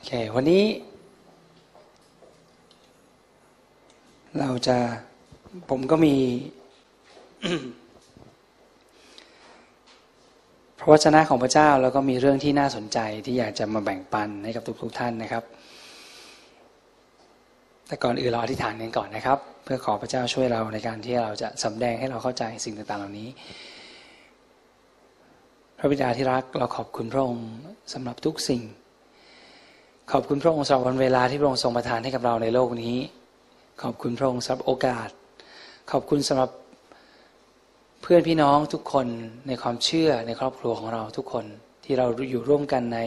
[0.00, 0.64] อเควันนี้
[4.40, 4.76] เราจะ
[5.70, 6.16] ผมก็มี
[10.78, 15.44] พระวจนะของพระเจ้าแล้วก็มีเรื่องที่น่าสนใจที่อยากจะมาแบ่งปันให้กับทุกๆท่านนะครับ
[17.86, 23.28] แต่ก่อนอื่นเราอธิษฐานกันก่อนนะครับ เพื่อขอพระเจ้าช่วยเราในการที่เราจะสำแดงให้เราเข้าใจสิ่งต่างๆเหล่านี้
[25.78, 27.48] พระบิดาที่รักเราขอบคุณพระองค์
[27.92, 28.62] สำหรับทุกสิ่ง
[30.14, 32.96] ขอบคุณพระองค์สำหรับวันเวลาที่พระองค์ทรงประทานให้กับเราในโลกนี้
[33.82, 35.08] ขอบคุณพระองค์สำหรับโอกาส
[35.90, 36.50] ขอบคุณสำหรับ
[38.02, 39.06] เพื่อนพี่น้องทุกคน
[39.48, 41.44] ในความเชื่อในครอบครัวของเราทุกคน
[41.84, 42.98] ที่เราอยู่ร่วมกันใน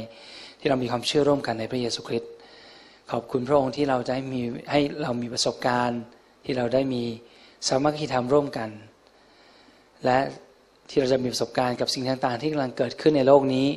[0.59, 2.31] ที่เรามีความเชื่อร่วมกันในพระเยซูคริสต์
[3.11, 6.01] ขอบคุณพระองค์ที่เราได้มีให้เรามีประสบการณ์
[6.45, 7.03] ที่เราได้มี
[7.67, 8.69] สามัคคีธรรมร่วมกัน
[10.05, 10.19] และ
[10.89, 13.67] ที่เราจะมีประสบการณ์กับสิ่งต่างๆ ที่กำลังเกิดขึ้นในโลกนี้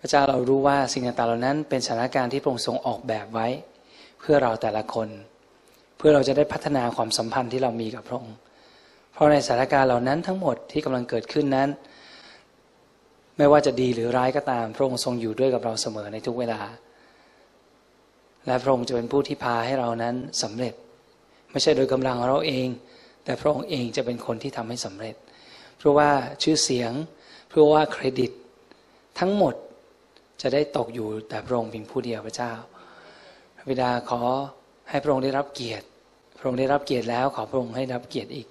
[0.00, 3.48] พระเจ้าเรารู้ว่าสิ่งต่างๆเหล่านั้น เป็นสถานการณ์ที่พระองค์ทรงออกแบบไว้
[4.20, 5.08] เพื่อเราแต่ละคน
[5.96, 8.36] เพื่อเราจะได้พัฒนาความสัมพันธ์ที่เรามีกับพระองค์
[9.12, 11.68] เพราะในสถานการณ์เหล่านั้นทั้งหมดที่กำลังเกิดขึ้นนั้น
[13.36, 16.60] ไม่ว่าจะดีหรือร้ายก็ตาม พระองค์ทรงอยู่ด้วยกับเราเสมอในทุกเวลา
[18.46, 20.74] และพระองค์จะเป็นผู้ที่พาให้เรานั้นสำเร็จ
[21.50, 22.68] ไม่ใช่โดยกำลังของเราเอง
[23.24, 25.14] แต่พระองค์เองจะเป็นคนที่ทำให้สำเร็จ
[25.78, 26.10] เพราะว่า
[26.42, 26.92] ชื่อเสียง
[27.48, 28.30] เพราะว่าเครดิต
[29.18, 29.54] ทั้งหมด
[30.42, 32.52] จะได้ตกอยู่แต่พระองค์เพียงผู้เดียวพระเจ้า
[33.56, 34.22] พระบิดาขอ
[34.90, 35.84] ให้พระองค์ได้รับเกียรติ
[36.38, 38.46] พระองค์ได้รับเกียรติแล้วขอพระองค์ให้รับเกียรติอีก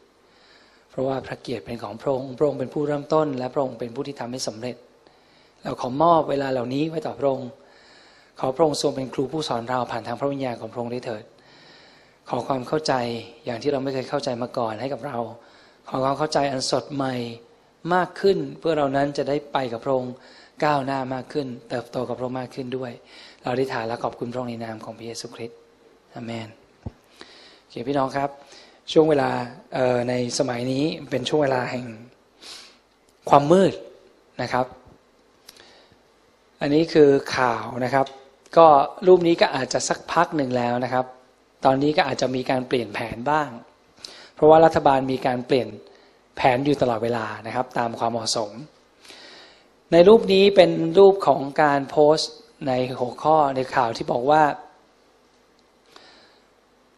[0.90, 4.76] เพราะว่าพระเกียรติเป็นของพระองค์ พระองค์เป็นผู้เริ่มต้น และพระองค์เป็นผู้ที่ทำให้สำเร็จ
[5.64, 7.50] เราขอมอบเวลาเหล่านี้ไว้ต่อพระองค์
[8.40, 11.24] ขอพระองค์ทรงเป็นครูผู้สอนเราผ่านทางพระวิญญาณของพระองค์ได้เถิด
[12.30, 12.94] ขอความเข้าใจ
[13.46, 15.18] อย่างที่เราไม่เคยเข้าใจมาก่อนให้กับเรา
[15.88, 17.14] ขอความเข้าใจอันสดใหม่
[17.96, 20.14] มากขึ้น เพื่อเรานั้นจะได้ไปกับพระองค์
[20.66, 22.92] ก้าวหน้ามากขึ้น เติบโตกับพระองค์มากขึ้นด้วย
[23.44, 25.60] เราได้ฐานและขอบคุณพระองค์ในนามของพระเยซูคริสต์
[26.16, 26.48] อเมน
[27.60, 28.30] โอเคพี่น้องครับ
[28.92, 29.30] ช่วงเวลา
[30.10, 31.86] ในสมัยนี้เป็นช่วงเวลาแห่ง
[33.30, 33.74] ความมืด
[34.42, 34.66] นะครับ
[36.62, 38.06] อันนี้คือข่าวนะครับ
[38.58, 38.68] ก็
[39.08, 41.06] รูปนี้ก็อาจจะสักพักหนึ่งแล้วนะครับ
[41.66, 43.50] ตอนนี้ก็อาจจะมีการเปลี่ยนแผนบ้าง
[44.36, 45.68] เพราะว่ารัฐบาลมีการเปลี่ยน
[46.38, 48.52] แผนอยู่ตลอดเวลานะครับ ตามความเหมาะสม
[49.92, 52.32] ในรูปนี้เป็นรูปของการโพสต์
[52.68, 54.44] ในหัวข้อในข่าวที่บอกว่า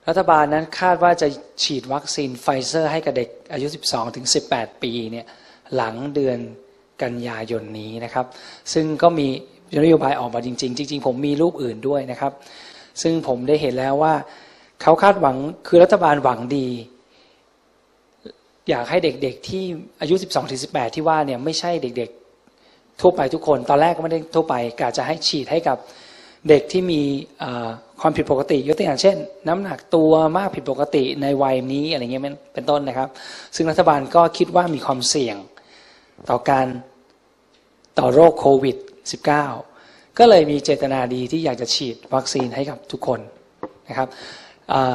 [0.07, 1.27] รัฐบาลนั้นคาดว่าจะ
[1.63, 5.25] ฉีดวัคซีนไฟเซอร์ให้กับเด็กอายุ 12 ถึง 18 ปีเนี่ย
[5.75, 6.38] หลังเดือน
[7.03, 8.25] กันยายนนี้นะครับ
[8.73, 9.27] ซึ่งก็มี
[9.83, 12.33] นโยบายออกมาจริง ๆ จริง ๆ ผมมีรูปอื่นด้วยนะครับ
[13.01, 14.13] ซึ่งผมได้เห็นแล้วว่า
[14.81, 15.35] เขาคาดหวัง
[15.67, 16.67] คือรัฐบาลหวังดี
[18.69, 19.63] อยากให้เด็กๆที่
[20.02, 20.16] อายุ
[20.56, 25.78] 12-18 ที่ว่าเนี่ยไม่ใช่เด็กๆทั่วไปทุกคน ตอนแรกก็ไม่ได้ทั่วไปกาจะให้ฉีดให้กับ
[26.50, 27.02] เด็กที่มี
[28.02, 29.16] ความผิดปกติยกตัวอย่างเช่น
[29.47, 33.09] น้ำหนักตัวมากผิดปกติในวัยนี้อะไรเงี้ยเป็นต้นนะครับ
[33.56, 35.36] ซึ่งรัฐบาลก็คิดว่ามีความเสี่ยง
[36.30, 36.68] ต่อการ
[38.00, 38.78] ต่อโรคโควิด
[39.47, 43.19] -19 ก็เลยมีเจตนาดีที่อยากจะฉีดวัคซีนให้กับทุกคน
[43.90, 44.07] นะครับ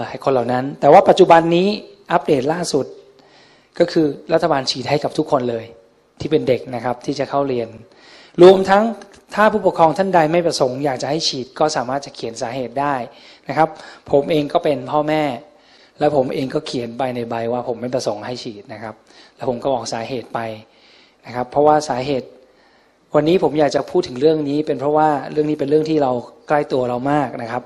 [0.08, 1.68] ให้คนเหล่านั้น แต่ว่าปัจจุบันนี้
[2.12, 2.86] อัปเดตล่าสุด
[3.78, 5.64] ก็คือรัฐบาลฉีดให้กับทุกคนเลย
[6.20, 7.68] ที่เป็นเด็กนะครับที่จะเข้าเรียน
[8.42, 8.84] รวมทั้ง
[9.34, 12.94] ถ้าผู้ปกครองท่านใดไม่ประสงค์อยากจะให้ฉีดก็สามารถจะเขียนสาเหตุได้
[13.48, 13.68] นะครับ
[14.10, 15.22] ผมเองก็เป็นพ่อแม่
[15.98, 18.94] แล้วผมเองก็เขียนไปในใบว่าผมไม่ประสงค์ให้ฉีดนะครับ
[19.36, 20.40] แล้วผมก็บอกสาเหตุไป
[21.26, 22.28] นะครับ เพราะว่าสาเหตุ
[23.14, 26.12] วันนี้ผมอยากจะพูดถึงเรื่องนี้ เป็นเพราะว่าเรื่องนี้เป็นเรื่องที่เรา
[26.48, 27.62] ใกล้ตัวเรามากนะครับ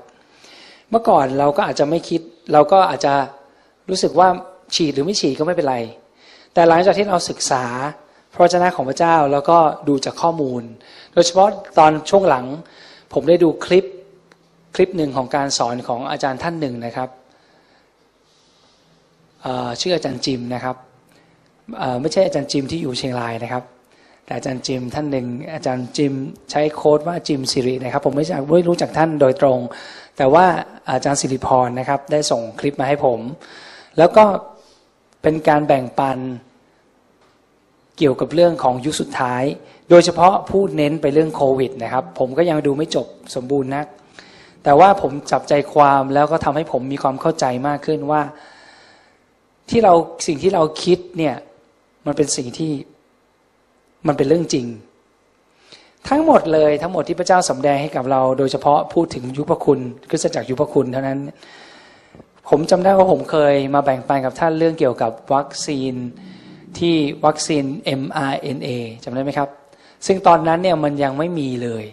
[0.89, 2.21] เมื่อก่อนเราก็อาจจะไม่คิด
[2.53, 3.13] เราก็อาจจะ
[3.89, 4.29] รู้สึกว่า
[4.75, 5.77] ฉีดหรือไม่ฉีดก็ไม่เป็นไร
[6.53, 7.63] แต่หลังจากที่เราศึกษา
[8.33, 9.57] พระเจ้าของพระเจ้าแล้วก็
[9.87, 10.63] ดูจากข้อมูล
[11.13, 11.47] โดยเฉพาะ
[11.77, 12.45] ตอนช่วงหลัง
[13.13, 13.85] ผมได้ดูคลิป
[14.75, 17.09] คลิปหนึ่งของการสอนของอาจารย์ท่านหนึ่งนะครับ
[19.81, 20.75] ชื่ออาจารย์จิมนะครับ
[22.01, 23.63] ไม่ใช่อาจารย์จิมที่อยู่เชียงรายนะครับ
[24.25, 26.13] แต่อาจารย์จิมท่านหนึ่งอาจารย์จิม
[26.51, 29.57] ใช้โค้ดว่าจิมสิรินะครับ ผมไม่ใช่ไม่รู้จักท่านโดยตรง
[30.17, 30.45] แต่ว่า
[30.91, 33.19] อาจารย์สิริพรนะครับ ได้ส่งคลิปมาให้ผม
[33.97, 34.25] แล้วก็
[35.21, 36.19] เป็นการแบ่งปัน
[37.97, 39.43] เกี่ยวกับเรื่องของยุคสุดท้าย
[39.89, 43.85] โดยเฉพาะพูดเน้นไปเรื่องโควิดนะครับ ผมก็ยังดูไม่จบสมบูรณ์นัก
[44.63, 48.21] แต่ว่าผมจับใจความแล้วก็ทำให้ผมมีความเข้าใจมากขึ้นว่า
[49.69, 49.93] ที่เรา
[50.27, 51.35] สิ่งที่เราคิดเนี่ย
[52.05, 52.71] มันเป็นสิ่งที่
[54.07, 54.65] มันเป็นเรื่องจริง
[56.09, 59.79] ทั้งหมดเลยทั้งหมดที่พระเจ้าสำแดงให้กับเรา โดยเฉพาะพูดถึงยุพคุณ
[60.09, 61.19] คริสตจักรยุพคุณเท่านั้น
[62.49, 65.93] ผมจำได้ว่าผมเคยมาแบ่งปันกับท่านเรื่องเกี่ยวกับวัคซีน
[66.77, 67.63] ที่วัคซีน
[68.01, 68.67] mRNA
[69.03, 69.49] จำได้ไหมครับ
[70.05, 71.85] ซึ่งตอนนั้นเนี่ยมันยังไม่มีเลย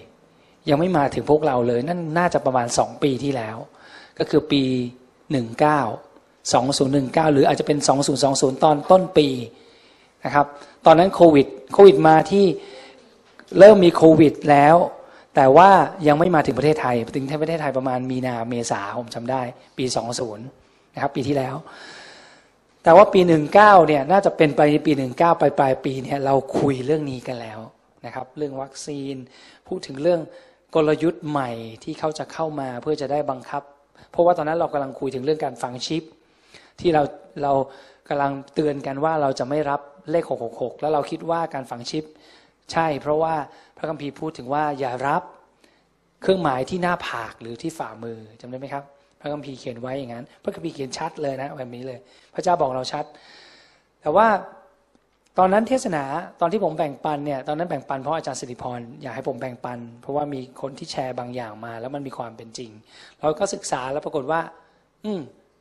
[0.69, 3.57] ยังไม่มาถึงพวกเราเลย นั่นน่าจะประมาณสองปีที่แล้ว
[4.19, 4.63] ก็คือปี
[5.31, 5.81] หนึ่งเก้า
[6.53, 9.29] สองศูนย์หนึ่งเก้าหรืออาจจะเป็นสองศูนย์สองศูนย์ตอนต้นปี
[10.25, 10.47] นะครับ
[10.87, 12.45] ตอนนั้นโควิดโควิดมาที่
[13.59, 14.77] เริ่มมีโควิดแล้ว
[15.37, 15.69] แต่ว่า
[16.09, 19.43] ยังไม่มาถึงประเทศไทย ถึงประเทศไทยประมาณมีนาเมษาผมจำได้
[19.79, 21.55] ปีสองศูนะครับ ปีที่แล้ว
[22.85, 23.43] แต่ว่าปีหนึ่ง
[23.89, 27.61] เนี่ย น่าจะเป็นไปปีหนึ่งเก้าปลายปลายปีเนี่ยเราคุยเรื่องนี้กันแล้ว
[28.07, 29.15] นะครับ เรื่องวัคซีน
[29.69, 30.21] พูดถึงเรื่อง
[30.75, 31.51] กลยุทธ์ใหม่
[31.85, 33.63] ที่เขาจะเข้ามาเพื่อจะได้บังคับ
[34.11, 36.03] เพราะว่าตอนนั้นเรากำลังคุยถึงเรื่องการฝังชิป
[36.81, 37.03] ที่เรา
[37.43, 37.53] เรา
[38.09, 39.81] กำลังเตือนกันว่าเราจะไม่รับ
[40.11, 42.05] เลข 666 แล้วเราคิดว่าการฝังชิป
[42.73, 43.35] ใช่เพราะว่า
[43.77, 45.23] พระคัมภีร์พูดถึงว่าอย่ารับ
[46.23, 48.85] เครื่องหมายที่หน้าผากหรือที่ฝ่ามือจำได้ไหมครับ
[49.21, 51.99] พระคัมภีร์เขียนไว้อย่างนั้น พระคัมภีร์เขียนชัดเลยนะแบบนี้เลย
[52.35, 53.05] พระเจ้าบอกเราชัด
[54.03, 54.27] แต่ว่า
[55.39, 56.05] ตอนนั้นเทศนา
[56.41, 62.71] ตอนที่ผมแบ่งปันเนี่ยตอนนั้นแบ่งปันเพราะอาจารย์สิริพรอยากให้ผมแบ่งปัน เพราะว่ามีคนที่แชร์บางอย่างมา แล้วมันมีความเป็นจริง
[63.21, 64.41] เราก็ศึกษาแล้วปรากฏว่า
[65.05, 65.21] อืม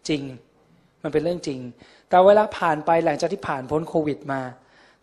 [0.09, 0.21] จริง
[1.03, 1.59] มันเป็นเรื่องจริง
[2.09, 4.41] แต่เวลาผ่านไปหลังจากที่ผ่านพ้นโควิดมา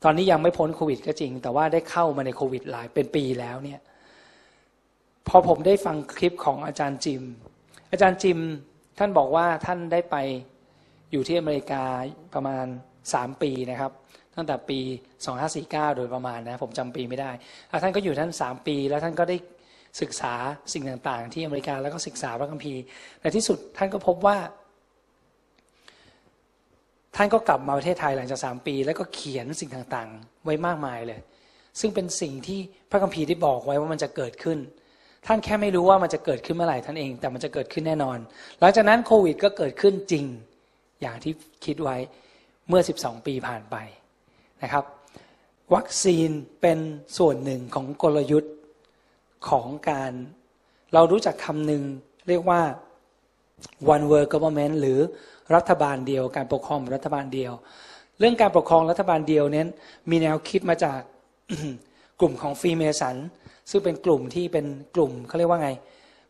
[0.05, 3.81] ตอนนี้ยังไม่พ้นโควิดก็จริง แต่ว่าได้เข้ามาในโควิดหลายเป็นปีแล้วเนี่ย
[5.29, 7.23] พอผมได้ฟังคลิปของอาจารย์จิม
[7.91, 8.39] อาจารย์จิม
[8.99, 10.17] ท่านบอกว่าท่านได้ไป
[11.13, 11.85] อยู่ที่อเมริกา
[12.35, 12.67] ประมาณ
[13.15, 13.93] สามปีนะครับ
[14.37, 14.79] ตั้งแต่ปี
[15.39, 17.31] 2549 โดยประมาณนะผมจำปีไม่ได้
[17.83, 19.37] ท่านก็อยู่ท่าน 3 ปี แล้วท่านก็ได้
[20.01, 20.35] ศึกษา
[20.73, 22.83] สิ่งต่างๆ ที่อเมริกาแล้วก็ศึกษาพระคัมภีร์
[23.21, 24.37] ในที่สุดท่านก็พบว่า
[27.17, 31.21] ท่านก็กลับมาประเทศไทยหลังจากสามปี แล้วก็เขียนสิ่งต่างๆ ไว้มากมายเลย
[31.81, 32.61] ซึ่งเป็นสิ่งที่
[32.91, 34.59] พระคัมภีร์ได้บอกไว้ว่ามันจะเกิดขึ้น
[35.27, 38.19] ท่านแค่ไม่รู้ว่ามันจะเกิดขึ้นเมื่อไหร่ท่านเอง แต่มันจะเกิดขึ้นแน่นอน
[38.61, 40.25] หลังจากนั้นโควิดก็เกิดขึ้นจริง
[41.01, 41.33] อย่างที่
[41.65, 41.97] คิดไว้
[42.69, 43.77] เมื่อ 12 ปีผ่านไป
[44.63, 44.85] นะครับ
[45.75, 46.29] วัคซีน
[46.61, 46.79] เป็น
[47.19, 48.55] ส่วนหนึ่งของกลยุทธ์
[49.49, 50.13] ของการ
[50.95, 51.83] เรารู้จักคำหนึ่ง
[52.29, 52.61] เรียกว่า
[53.95, 54.99] one world government หรือ
[55.57, 57.53] รัฐบาลเดียว การปกครองรัฐบาลเดียว
[58.19, 59.69] เรื่องการปกครองรัฐบาลเดียวเน้น
[60.11, 61.01] มีแนวคิดมาจาก
[62.21, 63.17] กลุ่มของฟรีเมสัน
[63.71, 65.71] ซึ่งเป็นกลุ่มที่เป็นกลุ่มเขาเรียกว่าไง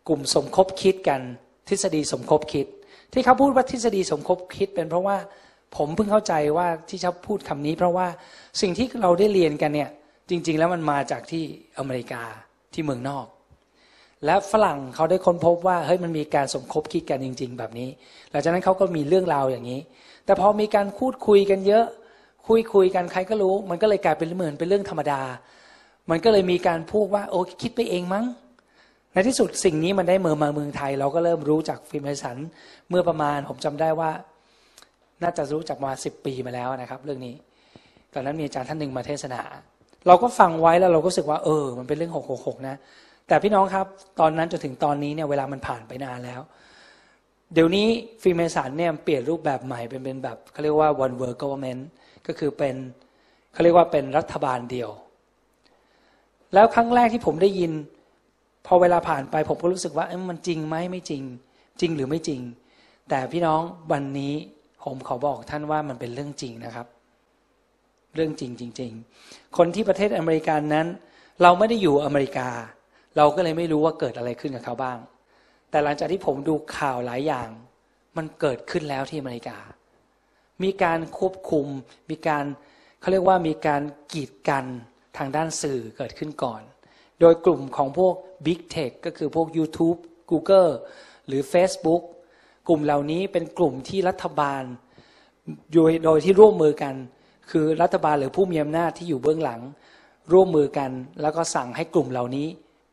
[0.08, 1.20] กลุ่มสมคบคิดกัน
[1.68, 2.66] ทฤษฎีสมคบคิด
[3.12, 5.16] ที่เขาพูดว่าทฤษฎีสมคบคิด เป็นเพราะว่า
[5.76, 8.06] ผมเพิ่งเข้าใจว่าที่ชอบพูดคำนี้ เพราะว่า
[8.60, 9.90] สิ่งที่เราได้เรียนกันเนี่ย
[10.30, 11.44] จริง ๆ แล้วมันมาจากที่
[11.78, 12.22] อเมริกา
[12.74, 13.26] ที่เมืองนอก
[14.26, 17.88] และฝรั่งเขาได้ค้นพบว่าเฮ้ยมันมีการสมคบคิดกันจริง ๆ แบบนี้
[18.30, 19.80] หลังจากนั้นเขาก็มีเรื่องราวอย่างนี้
[20.24, 21.84] แต่พอมีการพูดคุยกันเยอะ
[22.48, 25.20] คุยคุยกันใครก็รู้ มันก็เลยกลายเป็นเหมือนเป็นเรื่องธรรมดา
[26.10, 28.24] มันก็เลยมีการพูดว่าโอ้คิดไปเองมั้ง
[29.12, 32.36] ในที่สุดสิ่งนี้มันได้เมืองมาเมืองไทย เราก็เริ่มรู้จากฟิล์มไอสัน
[32.88, 34.10] เมื่อประมาณผมจำได้ว่า
[35.22, 37.34] น่าจะรู้จักมาสิบปีมาแล้วนะครับ เรื่องนี้
[38.14, 39.40] ตอนนั้นมีอาจารย์ท่านหนึ่งมาเทศนา
[40.06, 42.76] เราก็ฟังไว้แล้วเราก็รู้สึกว่าเออ มันเป็นเรื่องหกหกหกนะ
[43.26, 43.86] แต่พี่น้องครับ
[44.20, 46.40] ตอนนั้นจนถึงตอนนี้เนี่ยเวลามันผ่านไปนานแล้ว
[47.54, 47.86] เดี๋ยวนี้
[48.22, 51.82] ฟิเมสันเนี่ยเปลี่ยนรูปแบบใหม่เป็นเป็นแบบเขาเรียกว่า one world government
[52.26, 52.76] ก็คือเป็น
[53.52, 54.90] เขาเรียกว่าเป็นรัฐบาลเดียว
[56.54, 57.72] แล้วครั้งแรกที่ผมได้ยิน
[58.66, 61.22] พอเวลาผ่านไปผมก็รู้สึกว่ามันจริงไหมไม่จริง
[61.80, 62.40] จริงหรือไม่จริง
[63.08, 63.60] แต่พี่น้อง
[63.92, 64.34] วันนี้
[64.84, 66.86] ผมขอบอกท่านว่ามันเป็นเรื่องจริงนะครับ
[68.14, 68.92] เรื่องจริงจริง
[69.24, 70.86] ๆ คนที่ประเทศอเมริกานั้น
[71.42, 72.48] เราไม่ได้อยู่อเมริกา
[73.16, 74.98] เราก็เลยไม่รู้ว่าเกิดอะไรขึ้นกับเขาบ้าง
[75.70, 77.48] แต่หลังจากที่ผมดูข่าวหลายอย่าง
[78.16, 79.58] มันเกิดขึ้นแล้วที่อเมริกา
[80.62, 81.66] มีการควบคุม
[82.10, 82.44] มีการ
[83.00, 84.64] เขาเรียกว่ามีการกีดกัน
[85.16, 86.62] ทางด้านสื่อเกิดขึ้นก่อน
[87.20, 88.14] โดยกลุ่มของพวก
[88.46, 89.98] Big Tech ก็คือพวก YouTube
[90.30, 90.72] Google
[91.26, 92.02] หรือ Facebook
[92.68, 94.62] กลุ่มเหล่านี้เป็นกลุ่มที่รัฐบาล
[95.72, 96.94] โดยโดยที่ร่วมมือกัน
[97.50, 99.60] คือรัฐบาลหรือผู้มีอำนาจที่อยู่เบื้องหลัง
[100.32, 100.90] ร่วมมือกัน
[101.20, 102.48] แล้วก็สั่งให้กลุ่มเหล่านี้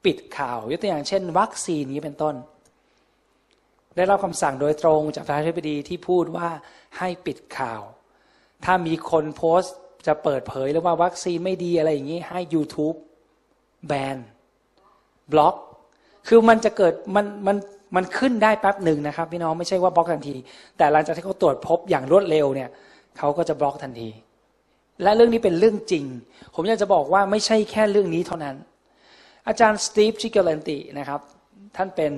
[0.05, 2.35] ปิดข่าวยกตัวอย่างเช่น วัคซีนนี้เป็นต้น
[3.95, 6.47] ได้รับคำสั่งโดยตรงจากประธานาธิบดีที่พูดว่า
[6.97, 7.81] ให้ปิดข่าว
[8.65, 9.75] ถ้ามีคนโพสต์
[10.07, 12.97] จะเปิดเผยหรือว่าวัคซีนไม่ดีอะไรอย่างนี้ให้ YouTube
[13.87, 14.17] แบน
[15.31, 15.55] บล็อก
[16.27, 17.57] คือมันจะเกิดมันมัน
[17.95, 20.35] มันขึ้นได้แป๊บหนึ่งนะครับพี่น้องไม่ใช่ว่าบล็อกทันที
[20.77, 22.69] แต่หลังจากที่เขาตรวจพบอย่างรวดเร็วเนี่ย
[23.17, 24.09] เขาก็จะบล็อกทันที
[25.03, 26.05] และเรื่องนี้เป็นเรื่องจริง
[26.55, 28.55] ผมอยากจะบอกว่าไม่ใช่แค่เรื่องนี้เท่านั้น
[29.49, 31.21] อาจารย์สตีฟชิกเกลันตินะครับ
[31.77, 32.11] ท่านเป็น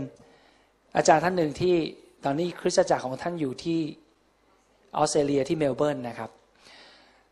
[0.98, 1.76] อาจารย์ท่านหนึ่งที่
[2.26, 3.80] ตอนนี้คริสตจักรของท่านอยู่ที่
[4.98, 6.30] ออสเตรเลียที่เมลเบิร์นนะครับ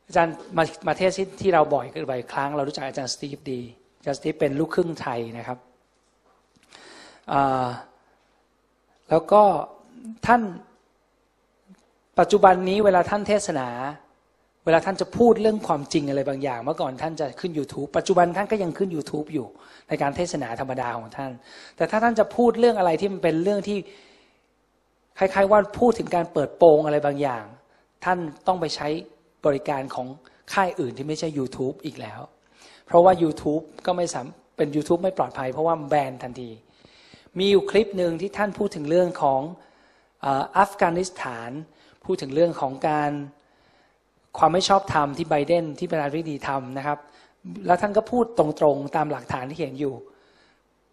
[0.08, 3.62] อาจารย์มามาเทศที่เราบ่อยกันบ่อยครั้ง เรารู้จักอาจารย์สตีฟดี
[3.98, 5.60] อาจารย์สตีฟเป็นลูกครึ่งไทยนะครับ
[9.10, 9.44] แล้วก็
[10.26, 10.42] ท่าน
[12.20, 13.68] ปัจจุบันนี้เวลาท่านเทศนา
[14.70, 19.48] ววลาท่านจะพูดเรื่องความจริงอะไรบางอย่าง เมื่อก่อนท่านจะขึ้น YouTube ปัจจุบันท่านก็ยังขึ้น YouTube อยู่
[19.88, 21.32] ในการเทศนาธรรมดาของท่าน
[21.76, 23.78] แต่ถ้าท่านจะพูดเรื่องอะไรที่มันเป็นเรื่องที่
[25.18, 27.44] คล้ายๆว่าพูดถึงการเปิดโปงอะไรบางอย่าง
[28.06, 28.88] ท่านต้องไปใช้
[29.46, 30.08] บริการของ
[30.54, 32.20] ค่ายอื่นที่ไม่ใช่ YouTube อีกแล้ว
[32.86, 34.26] เพราะว่า YouTube ก็ไม่สาม
[34.58, 36.50] เป็น YouTube ไม่ปลอดภัย เพราะว่าแบนทันที
[37.38, 39.42] มีอยู่คลิปหนึ่งที่ท่านพูดถึงเรื่องของ
[40.26, 41.52] อัฟกานิสถาน
[42.06, 43.12] พูดถึงเรื่องของการ
[44.38, 47.00] ความไม่ชอบธรรมที่ไบเดนที่ประธานาธิบดีทำนะครับ
[47.66, 49.94] แล้วท่านก็พูดตรงๆตามหลักฐานที่เห็นอยู่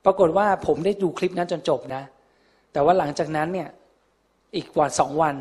[0.05, 2.03] ปรากฏว่าผมได้ดูคลิปนั้นจนจบนะ
[2.73, 3.69] แต่ว่าหลังจากนั้นเนี่ย
[4.57, 5.35] อีกกวันสองวัน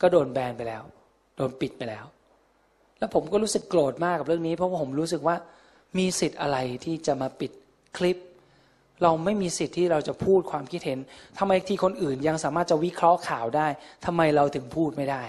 [0.00, 0.82] ก็โดนแบนไปแล้ว
[1.36, 2.04] โดนปิดไปแล้ว
[2.98, 5.36] แล้วผมก็รู้สึกโกรธมากกับเรื่องนี้ เพราะว่าผมรู้สึกว่า
[5.98, 7.52] มีสิทธิ์อะไรที่จะมาปิด
[7.96, 8.16] คลิป
[9.02, 10.98] เราไม่มีสิทธิ์ที่เราจะพูดความคิดเห็น
[11.38, 13.66] ทำไมที่คนอื่นยังสามารถจะวิเคราะห์ข่าวได้
[14.06, 15.22] ทำไมเราถึงพูดไม่ได้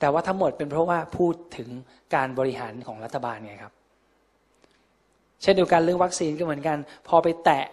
[0.00, 1.68] แต่ว่าทั้งหมดเป็นเพราะว่าพูดถึง
[2.14, 3.72] การบริหารของรัฐบาลไงครับ
[5.42, 6.78] เช่นเดียวกันเรื่องวัคซีนก็เหมือนกัน
[7.08, 7.64] พอไปแตะ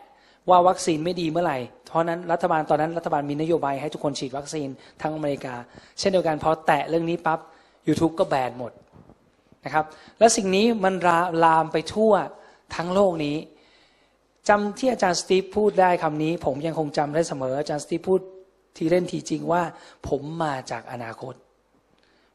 [0.50, 1.58] ว่าวัคซีนไม่ดีเมื่อไหร่
[1.88, 4.68] เพราะนั้นรัฐบาลตอนนั้นรัฐบาลมีนโยบายให้ทุกคนฉีดวัคซีน
[5.02, 5.56] ทั้งอเมริกา
[6.00, 7.40] เช่นเดียวกันพอแตะเรื่องนี้ปั๊บ
[7.88, 8.72] YouTube ก็แบนหมด
[9.66, 9.86] นะครับ
[10.20, 10.94] และสิ่งนี้มัน
[11.44, 12.14] ลามไปทั่ว
[12.76, 13.38] ทั้งโลกนี้
[14.50, 18.22] จำที่อาจารย์สตีฟพูดได้คำนี้ ผมยังคงจำได้เสมออาจารย์สตีฟพูด
[18.78, 19.62] ทีเล่นทีจริงว่า
[20.08, 21.34] ผมมาจากอนาคต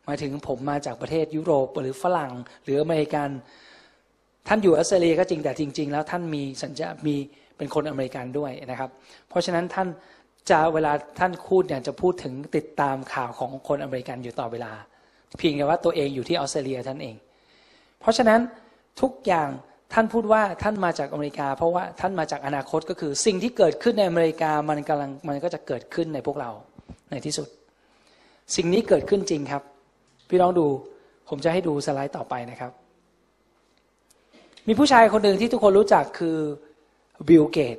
[0.09, 2.33] มาถึงผมมาจากประเทศยุโรปหรือฝรั่ง
[2.65, 3.29] หรืออเมริกัน
[4.49, 7.15] ท่านอยู่ออสเตรเลียก็จริงแต่จริง ๆ แล้วท่านมีสัญญามี
[7.57, 8.91] เป็นคนอเมริกันด้วยนะครับ
[9.29, 9.89] เพราะฉะนั้นท่าน
[10.51, 14.73] จะเวลาท่านพูดเนี่ยจะพูดถึงติดตามข่าวของคนอเมริกันอยู่ต่อเวลา
[15.39, 17.17] เพียงแต่ว่าตัวเองอยู่ที่ออสเตรเลียท่านเอง
[18.01, 18.41] เพราะฉะนั้น
[19.01, 19.49] ทุกอย่าง
[19.93, 26.51] ท่านพูดว่าท่านมาจากอเมริกา เพราะว่าท่านมาจากอนาคตก็คือ สิ่งที่เกิดขึ้นในอเมริกามันกำลังมันก็จะเกิดขึ้นในพวกเรา
[27.11, 27.49] ในที่สุด
[28.57, 29.63] สิ่งนี้เกิดขึ้นจริงครับ
[30.29, 30.67] พี่น้องดู
[31.29, 32.73] ผมจะให้ดูสไลด์ต่อไปนะครับ
[34.67, 36.39] มีผู้ชายคนหนึ่งที่ทุกคนรู้จักคือ
[37.29, 37.77] บิลเกต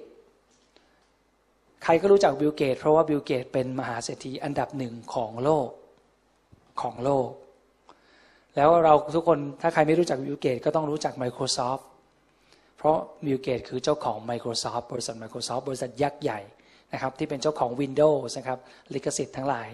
[1.83, 5.69] ใครก็รู้จักบิลเกตเพราะว่าบิลเกตเป็นมหาเศรษฐีอันดับหนึ่งของโลก
[6.81, 7.29] ของโลก
[8.55, 11.83] แล้วเราทุกคนถ้าใครไม่รู้จักบิลเกตก็ต้องรู้จัก Microsoft
[12.77, 16.39] เพราะบิลเกตคือเจ้าของ Microsoft บริษัท Microsoft บริษัทยักษ์ใหญ่
[16.93, 18.59] นะครับที่เป็นเจ้าของ Windows นะครับ
[18.93, 19.69] ลิขสิทธิ์ทั้งหลาย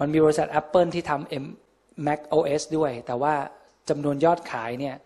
[0.00, 3.34] มันมีบริษัท Apple ที่ทำ Mac OS ด้วย แต่ว่า
[3.88, 4.96] จำนวนยอดขายเนี่ย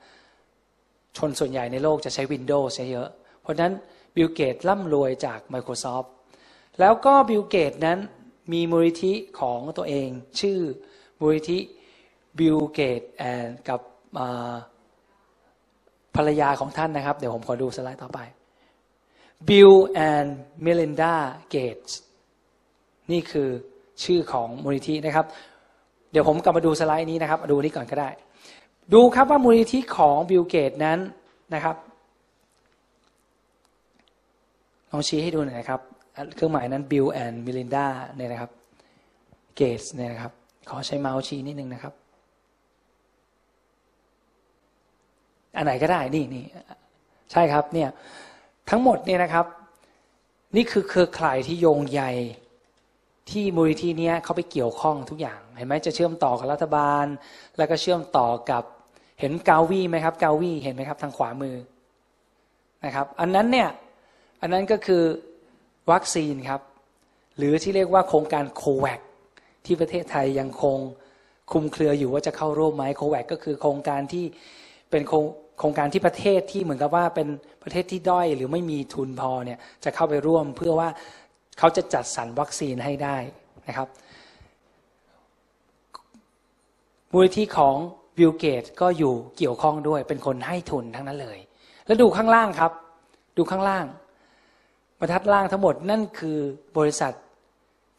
[1.17, 3.09] ชนส่วนใหญ่ในโลกจะใช้ Windows ใช้เยอะ
[3.41, 3.73] เพราะนั้น
[4.17, 6.09] บิลเกตร่ำรวยจาก Microsoft
[6.81, 7.99] แล้วก็บิลเกตนั้น
[8.53, 10.09] มีมูลนิธิของตัวเอง
[10.41, 10.59] ชื่อ
[11.21, 11.59] มูลนิธิ
[12.39, 13.81] บิลเกต and กับ
[16.17, 18.19] ภรรยาของท่านนะครับ เดี๋ยวผมขอดูสไลด์ต่อไป
[19.49, 19.75] Bill
[20.11, 20.31] and
[20.65, 21.15] Melinda
[21.55, 21.93] Gates
[23.13, 23.51] นี่คือ
[24.05, 25.27] ชื่อของมูลนิธินะครับ
[26.11, 28.11] เดี๋ยวผมกลับมาดูสไลด์นี้นะครับดูนี้ก่อนก็ได้
[28.95, 30.99] ดูครับว่ามูลนิธิของบิลเกตนั้น
[31.55, 31.77] นะครับ
[34.91, 35.81] ลองชี้ให้ดูหน่อยนะครับ
[36.35, 37.87] เครื่องหมายนั้นบิล and เมลินดา
[38.17, 38.51] เนี่ยนะครับ
[39.57, 40.33] เกตส์เนี่ยนะครับ
[40.69, 41.95] ขอใช้เมาส์ชี้นิดนึงนะครับ
[45.57, 46.45] อันไหนก็ได้นี่นี่
[47.33, 47.89] ใช่ครับเนี่ย
[48.71, 49.47] ทั้งหมดเนี่ยนะครับ
[50.57, 52.03] นี่คือเครือข่ายที่โยงใย
[53.31, 57.07] ที่มูลนิธินี้เขาไปเกี่ยวข้องทุกอย่าง เห็นไหมจะเชื่อมต่อกับรัฐบาล
[57.59, 58.63] แล้วก็เชื่อมต่อกับ
[59.21, 61.57] เห็นกาวีไหมครับ กาวีเห็นไหมครับ ทางขวามือ
[62.85, 63.69] นะครับ อันนั้นเนี่ย
[64.41, 65.03] อันนั้นก็คือ
[65.91, 66.61] วัคซีนครับ
[67.37, 69.01] หรือที่เรียกว่าโครงการโควัค
[69.67, 70.79] ที่ประเทศไทยยังคง
[71.53, 74.25] คุมเครืออยู่ว่าจะเข้าร่วมไหมโควัคก็คือโครงการที่
[74.91, 75.03] เป็น
[75.59, 77.29] โครงการที่ประเทศที่เหมือนกับว่าเป็น
[77.63, 80.89] ประเทศที่ด้อยหรือไม่มีทุนพอเนี่ยจะเข้าไปร่วมเพื่อว่า
[81.59, 83.17] เขาจะจัดสรรวัคซีนให้ได้
[83.69, 83.89] นะครับ
[87.13, 87.77] มูลที่ของ
[88.19, 91.39] บิลเกตก็อยู่เกี่ยวข้องด้วยเป็นคนให้ทุนทั้งนั้นเลย
[91.87, 92.73] แล้วดูข้างล่างครับ
[93.37, 93.87] ดูข้างล่าง
[94.99, 96.39] บรรทัดล่างทั้งหมดนั่นคือ
[96.77, 97.13] บริษัท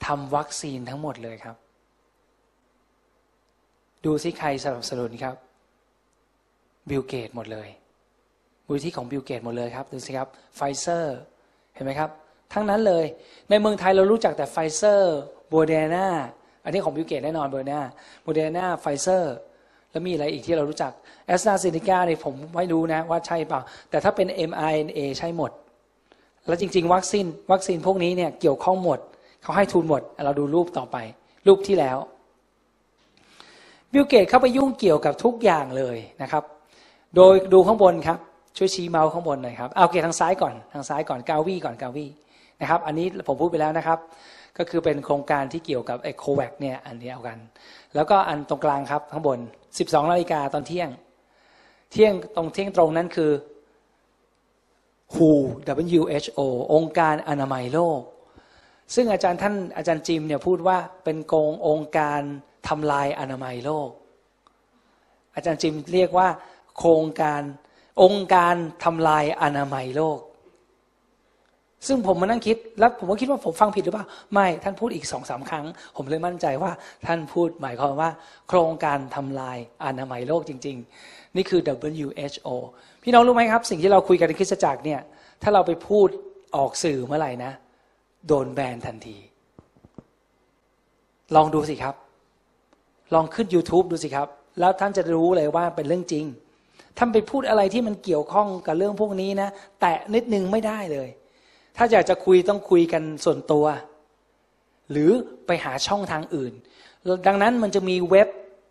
[0.05, 1.55] ทำวัคซีนทั้งหมดเลยครับ
[4.05, 5.35] ดูซิใครสนับสนุนครับ
[6.89, 7.69] บิลเกตหมดเลย
[8.65, 11.17] มูลนิธิของบิลเกตหมดเลยครับ ดูสิครับไฟเซอร์
[11.73, 12.09] เห็นไหมครับ
[12.53, 13.05] ทั้งนั้นเลย
[13.49, 15.17] ในเมืองไทยเรารู้จักแต่ไฟเซอร์
[15.49, 16.07] โมเดอร์นา
[16.63, 17.81] อันนี้ของบิลเกตแน่นอนโมเดอร์นา
[18.23, 19.35] โมเดอร์นาไฟเซอร์
[19.91, 20.91] แล้วมีอะไรอีกที่เรารู้จัก
[21.27, 25.51] แอสตราเซเนกาเนี่ยผมไม่รู้นะว่าใช่เปล่า แต่ถ้าเป็น mRNA ใช่หมด
[26.47, 28.99] แล้วจริง ๆ วัคซีนวัคซีนพวกนี้เนี่ยเกี่ยวข้องหมด
[29.43, 30.97] เขาให้ทุนหมด เราดูรูปต่อไป
[31.47, 31.97] รูปที่แล้ว
[33.93, 36.43] บิลเกตเข้าไปยุ่งเกี่ยวกับทุกอย่างเลยนะครับ
[37.15, 38.17] โดยดูข้างบนครับ
[38.57, 42.05] ช่วยชี้เมาส์ข้างบนหน่อยครับ เอาเกตทางซ้ายก่อน ทางซ้ายก่อนกาวีก่อนกาวี
[42.61, 43.99] นะครับ อันนี้ผมพูดไปแล้วนะครับ
[44.57, 47.37] ก็คือเป็นโครงการที่เกี่ยวกับไอโควัคเนี่ยอันเดียวกัน
[47.95, 49.39] แล้วก็อันตรงกลางครับข้างบน
[49.75, 50.89] 12นาฬิกาตอนเที่ยง
[51.91, 53.31] เที่ยงตรงเที่ยงตรงนั้นคือ
[55.17, 55.21] WHO
[55.79, 56.39] WHO
[56.73, 58.01] องค์การอนามัยโลก
[58.95, 62.21] ซึ่งอาจารย์ท่านอาจารย์จิมเนี่ยพูดว่าเป็นกององค์การ
[62.67, 63.89] ทำลายอนามัยโลก
[65.35, 66.27] อาจารย์จิมเรียกว่า
[66.77, 67.41] โครงการ
[68.03, 70.19] องค์การทำลายอนามัยโลก
[71.87, 75.65] ซึ่งผมมานั่งคิด แล้วผมก็คิดว่าผมฟังผิดหรือเปล่า ไม่ ท่านพูดอีกสองสามครั้ง
[75.95, 76.71] ผมเลยมั่นใจว่า
[77.05, 78.09] ท่านพูดหมายความว่า
[78.49, 82.47] โครงการทำลายอนามัยโลกจริง ๆ นี่คือ WHO
[83.03, 85.01] พี่น้องรู้ไหมครับ สิ่งที่เราคุยกันในคริสตจักรเนี่ย
[85.41, 86.07] ถ้าเราไปพูด
[86.55, 87.51] ออกสื่อเมื่อไหร่นะ
[88.27, 89.17] โดนแบนทันที
[91.35, 91.95] ลองดูสิครับ
[93.13, 94.27] ลองขึ้น YouTube ดูสิครับ
[94.59, 96.25] แล้วท่านจะรู้เลยว่าเป็นเรื่องจริง
[96.97, 99.49] ท่านไปพูดอะไรที่มันเกี่ยวข้องกับเรื่องพวกนี้นะ
[99.81, 101.09] แตะนิดนึงไม่ได้เลย
[101.77, 103.65] ถ้าอยากจะคุยต้องคุยกันส่วนตัว
[104.91, 105.09] หรือ
[105.47, 106.53] ไปหาช่องทางอื่น
[107.27, 108.29] ดังนั้นมันจะมีเว็บ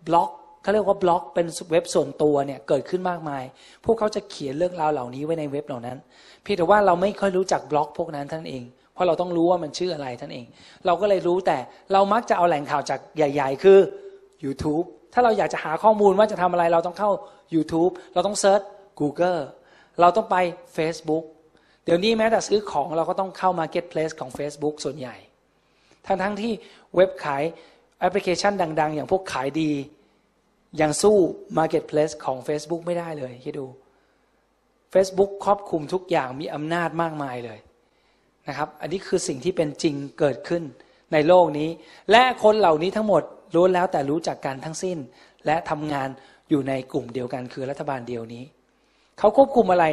[0.09, 0.31] บล็อก
[0.63, 3.45] เขาเรียกว่าบล็อกเป็นเว็บส่วนตัวเนี่ยเกิดขึ้นมากมาย
[3.85, 5.97] พวกเขาจะเขียนเรื่องราวเหล่านี้ไว้ในเว็บเหล่านั้น
[6.43, 10.47] เพียงแต่ว่าเราไม่ค่อยรู้จักบล็อกพวกนั้นท่านเอง เพราะเราต้องรู้ว่ามันชื่ออะไรท่านเอง
[10.87, 11.59] เราก็เลยรู้แต่
[11.93, 13.79] เรามักจะเอาแหล่งข่าวจากใหญ่ ๆ คือ
[14.45, 17.11] YouTube ถ้าเราอยากจะหาข้อมูลว่าจะทำอะไรเราต้องเข้า
[17.55, 18.61] YouTube เราต้องเซิร์ช
[19.01, 19.41] Google
[20.01, 20.37] เราต้องไป
[20.77, 21.25] Facebook
[21.87, 25.17] เดี๋ยวนี้แม้แต่ซื้อของเราก็ต้องเข้า Marketplace ของ Facebook ส่วนใหญ่
[26.07, 26.53] ทั้งทั้งที่
[26.95, 27.43] เว็บขาย
[28.01, 29.71] แอปพลิเคชันดัง ๆ อย่างพวกขายดี
[30.81, 31.17] ยังสู้
[31.59, 33.67] Marketplace ของ Facebook ไม่ได้เลยคิดดู
[34.95, 37.59] Facebook ครอบคลุมทุกอย่างมีอำนาจมากมายเลย
[38.49, 40.63] นะครับ อันนี้คือสิ่งที่เป็นจริงเกิดขึ้น
[41.13, 41.69] ในโลกนี้
[42.11, 43.23] และคนเหล่านี้ทั้งหมด
[43.55, 44.99] รู้แล้วแต่รู้จักกันทั้งสิ้น
[45.47, 46.09] และทำงาน
[46.51, 48.45] อยู่ในกลุ่มเดียวกันคือรัฐบาลเดียวนี้
[49.19, 49.87] เขาควบคุมอะไร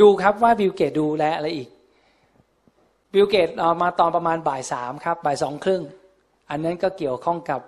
[0.00, 1.68] ดูครับว่าบิลเกตดูแลอะไรอีก
[3.12, 3.48] บิลเกต
[3.82, 5.82] มาตอนประมาณบ่ายสามครับ บ่ายสองครึ่ง
[6.50, 7.60] อันนั้นก็เกี่ยวข้องกับ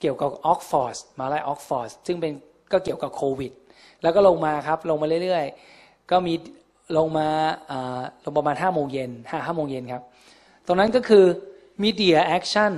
[0.00, 2.32] เกี่ยวกับออกฟอร์ส มหาลออกฟอร์สซึ่งเป็น
[2.72, 3.52] ก็เกี่ยวกับโควิด
[4.02, 6.34] แล้วก็ลงมาครับ ลงมาเรื่อยๆ ก็มี
[6.96, 7.28] ลงมา
[8.24, 10.02] ลงประมาณห้าโมงเย็นห้าห้าโมงเย็นครับ
[10.66, 11.24] ตรงนั้นก็คือ
[11.82, 12.72] Media Action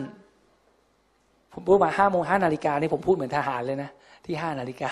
[1.53, 3.91] ผมพูดมาห้าโมงห้านาฬิกานี่ผมพูดเหมือนทหารเลยนะ
[4.27, 4.91] ที่ห้านาฬิกา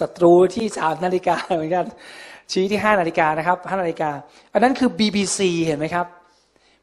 [0.00, 1.86] ศัตรูที่สามนาฬิกาเหมือนกัน
[2.52, 4.10] ชี้ที่ห้านาฬิกานะครับห้านาฬิกา
[4.52, 6.06] อันนั้นคือ BBC เห็นไหมครับ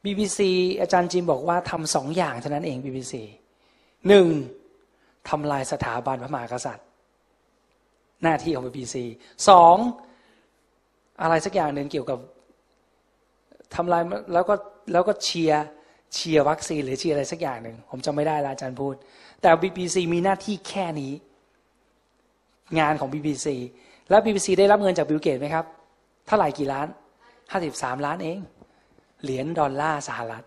[0.05, 0.39] BBC
[0.81, 3.13] อาจารย์จิมบอกว่าทำสองอย่างเท่านั้นเอง BBC
[4.07, 4.27] หนึ่ง
[5.29, 6.87] ทำลายสถาบันพระมหากษัตริย์
[8.23, 8.97] หน้าที่ของ BBC
[9.49, 9.75] สอง
[11.21, 12.19] อะไรสักอย่างหนึ่งเกี่ยวกับ
[13.75, 14.01] ทำลาย
[14.33, 14.55] แล้วก็
[14.91, 15.65] แล้วก็เชียร์
[16.13, 18.95] เชียร์วัคซีนหรือเชียร์อะไรสักอย่างหนึ่งผมจำไม่ได้ละอาจารย์พูด
[19.41, 21.13] แต่ BBC มีหน้าที่แค่นี้
[22.79, 23.47] งานของ BBC
[24.09, 25.65] แล้ว BBC ได้รับเงินจากบิลเกตไหมครับ
[26.27, 26.87] เท่าไหร่กี่ล้าน
[27.51, 28.37] ห้าสิบสามล้านเอง
[29.23, 30.43] เหรียญดอลลาร์สหรัฐ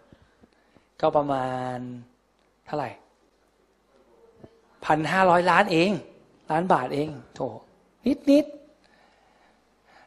[1.01, 1.79] ก็ประมาณ
[2.67, 2.91] เท่าไหร่
[4.85, 5.91] พันห้าร้อยล้านเอง
[6.51, 7.41] ล้านบาทเองโถ
[8.07, 8.45] นิดนิด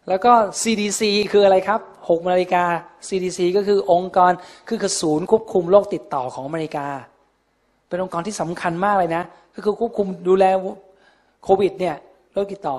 [0.08, 2.64] แล้วก็ CDC คืออะไรครับหกนาฬิกา
[3.08, 4.32] CDC ก็คือองค์กร
[4.68, 6.88] คือศูนย์ควบคุมโรคติดต่อของอเมริกา
[7.88, 9.24] เป็นองค์กรที่สำคัญมากเลยนะ
[9.56, 10.46] ก็คือควบคุมดูแล
[11.44, 11.96] โควิดเนี่ย
[12.34, 12.76] โรคติดต่อ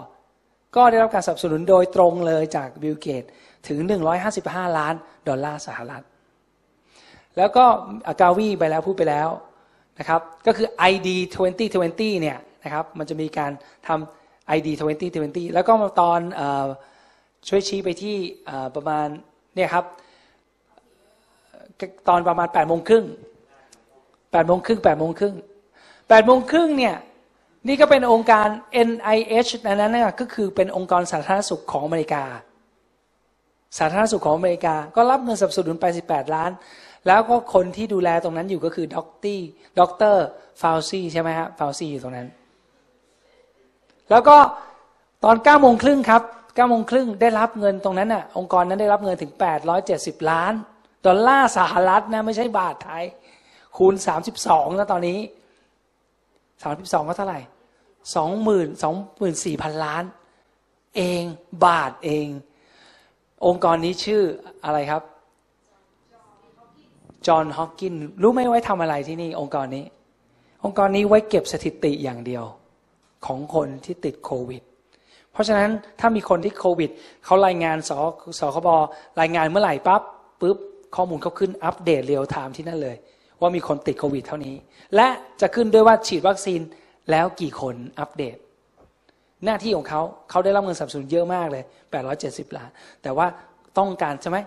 [0.76, 3.24] ก็ได้รับการสนับสนุนโดยตรงเลยจากบิลเกต
[3.68, 3.78] ถึง
[4.28, 4.94] 155 ล้าน
[5.28, 6.04] ดอลลาร์สหรัฐ
[7.37, 7.64] แล้วก็
[8.09, 9.28] อ่ากาวีไปแล้วพูดไปแล้ว
[9.98, 11.09] นะครับก็คือ ID
[11.64, 13.52] 2020เนี่ยนะครับมันจะมีการ
[13.88, 14.68] ทำ ID
[15.11, 16.20] 2020 แล้วก็มาตอน
[17.48, 18.16] ช่วยชี้ไปที่
[18.74, 19.06] ประมาณ
[19.54, 19.85] เนี่ยครับ
[22.09, 23.04] ตอนประมาณ8โมงครึ่ง
[24.33, 25.35] แปดโมงครึ่งแปดโมงครึ่ง
[26.09, 26.96] แปดโมงครึ่งเนี่ย
[27.68, 28.46] นี่ก็เป็นองค์การ
[28.88, 32.25] NIH นั้นนะก็คือเป็นองค์กรสาธารณสุขของอเมริกา
[33.79, 36.51] สาธารณสุขของอเมริกา ก็รับเงินสนับสนุนไป 18 ล้าน
[37.07, 39.40] แล้วก็คนที่ดูแลตรงนั้นอยู่ก็คือด็อกตี้
[39.81, 40.25] ด็อกเตอร์
[40.62, 42.29] ฟาวซี่ใช่ไหมฮะฟาวซี่อยู่ตรงนั้น
[44.11, 44.37] แล้วก็
[45.25, 49.33] ตอน9โมงครึ่งครับ9โมงครึ่งได้รับเงินตรงนั้นน่ะ องค์กรนั้นได้รับเงินถึง
[49.81, 50.53] 870 ล้าน
[51.07, 53.05] ดอลลาร์สหรัฐนะไม่ใช่บาทไทย
[53.77, 53.94] คูณ
[54.37, 55.18] 32แล้วตอนนี้
[56.62, 57.40] สามสิบสองก็เท่าไหร่
[58.16, 60.05] สองหมื่นสองหมื่นสี่พันล้าน
[60.96, 61.23] เอง
[61.64, 62.27] บาทเอง
[63.46, 64.23] องค์กรนี้ชื่อ
[64.64, 65.03] อะไรครับ
[67.26, 69.85] Johns Hopkins รู้ไหมไว้ทำอะไรที่นี่ องค์กรนี้
[70.64, 72.44] องค์กรนี้ไว้เก็บสถิติอย่างเดียว
[73.27, 74.62] ของคนที่ติดโควิด
[75.33, 75.70] เพราะฉะนั้น
[76.01, 76.90] ถ้ามีคนที่โควิด
[77.25, 77.90] เขารายงานส
[78.38, 78.68] สคบ
[79.20, 80.03] รายงานเมื่อไหร่ปั๊บ
[80.40, 80.59] ปุ๊บ
[80.96, 82.96] ข้อมูลเขาขึ้นอัปเดต real-time ที่นั่นเลย
[83.40, 84.55] ว่ามีคนติดโควิดเท่านี้
[84.96, 85.09] และ
[85.40, 86.61] จะขึ้นด้วยว่าฉีดวัคซีน
[87.11, 88.37] แล้วกี่คนอัปเดต
[89.44, 91.64] หน้าที่ของเขาเขาได้รับเงินสนับสนุนเยอะมากเลย
[92.11, 92.70] 870 ล้าน
[93.03, 93.26] แต่ว่า
[93.79, 94.38] ต้องการใช่ไหม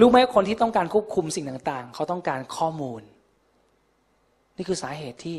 [0.00, 3.02] รู้ไหมคนที่ต้องการควบคุมสิ่งต่างๆ เขาต้องการข้อมูล
[4.56, 5.36] นี่คือสาเหตุที่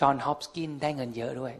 [0.00, 1.52] จอห์นฮอปกินได้เงินเยอะด้วย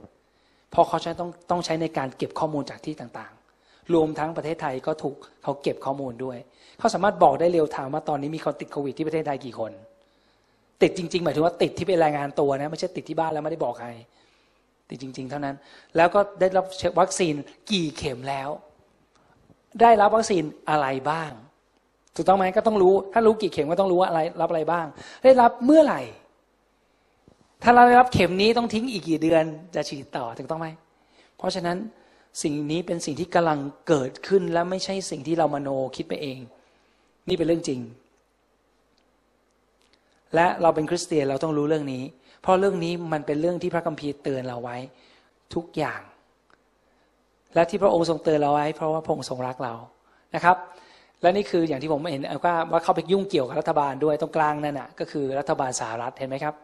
[0.71, 6.39] เพราะเขาใช้ต้องต้องใช้ในการเก็บข้อมูลจากที่ต่างๆ รวมทั้งประเทศไทยก็ถูกเขาเก็บข้อมูลด้วย
[6.79, 9.73] เขาสามารถบอกได้เร็วทางว่าตอนนี้มีคนติดโควิดที่ประเทศไทยกี่คน
[10.83, 13.91] ติดจริง ๆ หมายถึงว่าติดที่เป็นรายงานตัวนะไม่ใช่ติดที่บ้านแล้วไม่ได้บอกใคร
[14.91, 15.57] ติดจริง ๆ เท่านั้น
[15.97, 16.65] แล้วก็ได้รับ
[17.01, 17.35] วัคซีน
[17.71, 18.49] กี่เข็มแล้ว
[19.81, 21.31] ได้รับวัคซีนอะไรบ้าง
[22.17, 24.87] ถูกต้องไหมก็ต้องรู้ ถ้ารู้กี่เข็มก็ต้องรู้ว่าอะไร รับอะไรบ้าง
[25.25, 26.03] ได้รับเมื่อไหร่
[27.63, 30.69] ถ้าเราได้รับเข็มนี้ต้องทิ้งอีกกี่เดือนจะฉีดต่อถูกต้องไหม
[31.39, 31.77] เพราะฉะนั้น
[32.43, 33.59] สิ่งนี้เป็นสิ่งที่กำลัง
[33.89, 36.39] เกิดขึ้นและไม่ใช่สิ่งที่เรามโนคิดไปเอง
[37.29, 37.81] นี่เป็นเรื่องจริง
[40.35, 42.03] และเราเป็นคริสเตียนเราต้องรู้เรื่องนี้
[42.43, 44.77] เพราะเรื่องนี้มันเป็นเรื่องที่พระคัมภีร์เตือนเราไว้
[45.55, 46.01] ทุกอย่าง
[47.55, 49.75] และที่พระองค์ทรงเตือนเราไว้ เพราะว่าพระองค์ทรงรักเรา
[50.35, 50.57] นะครับ
[51.23, 56.55] และนี่คืออย่างที่ผมเห็นว่าว่าเขาไปยุ่งเกี่ยวกับรัฐบาลด้วยตรงกลางนั่นน่ะก็คือรัฐบาลสหรัฐเห็นไหมครับ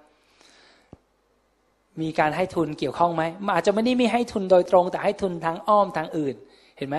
[2.03, 3.23] มีการให้ทุนเกี่ยวข้องไหม
[3.55, 6.35] อาจจะไม่ได้มีให้ทุนโดยตรง แต่ให้ทุนทางอ้อมทางอื่น
[6.79, 6.97] เห็นไหม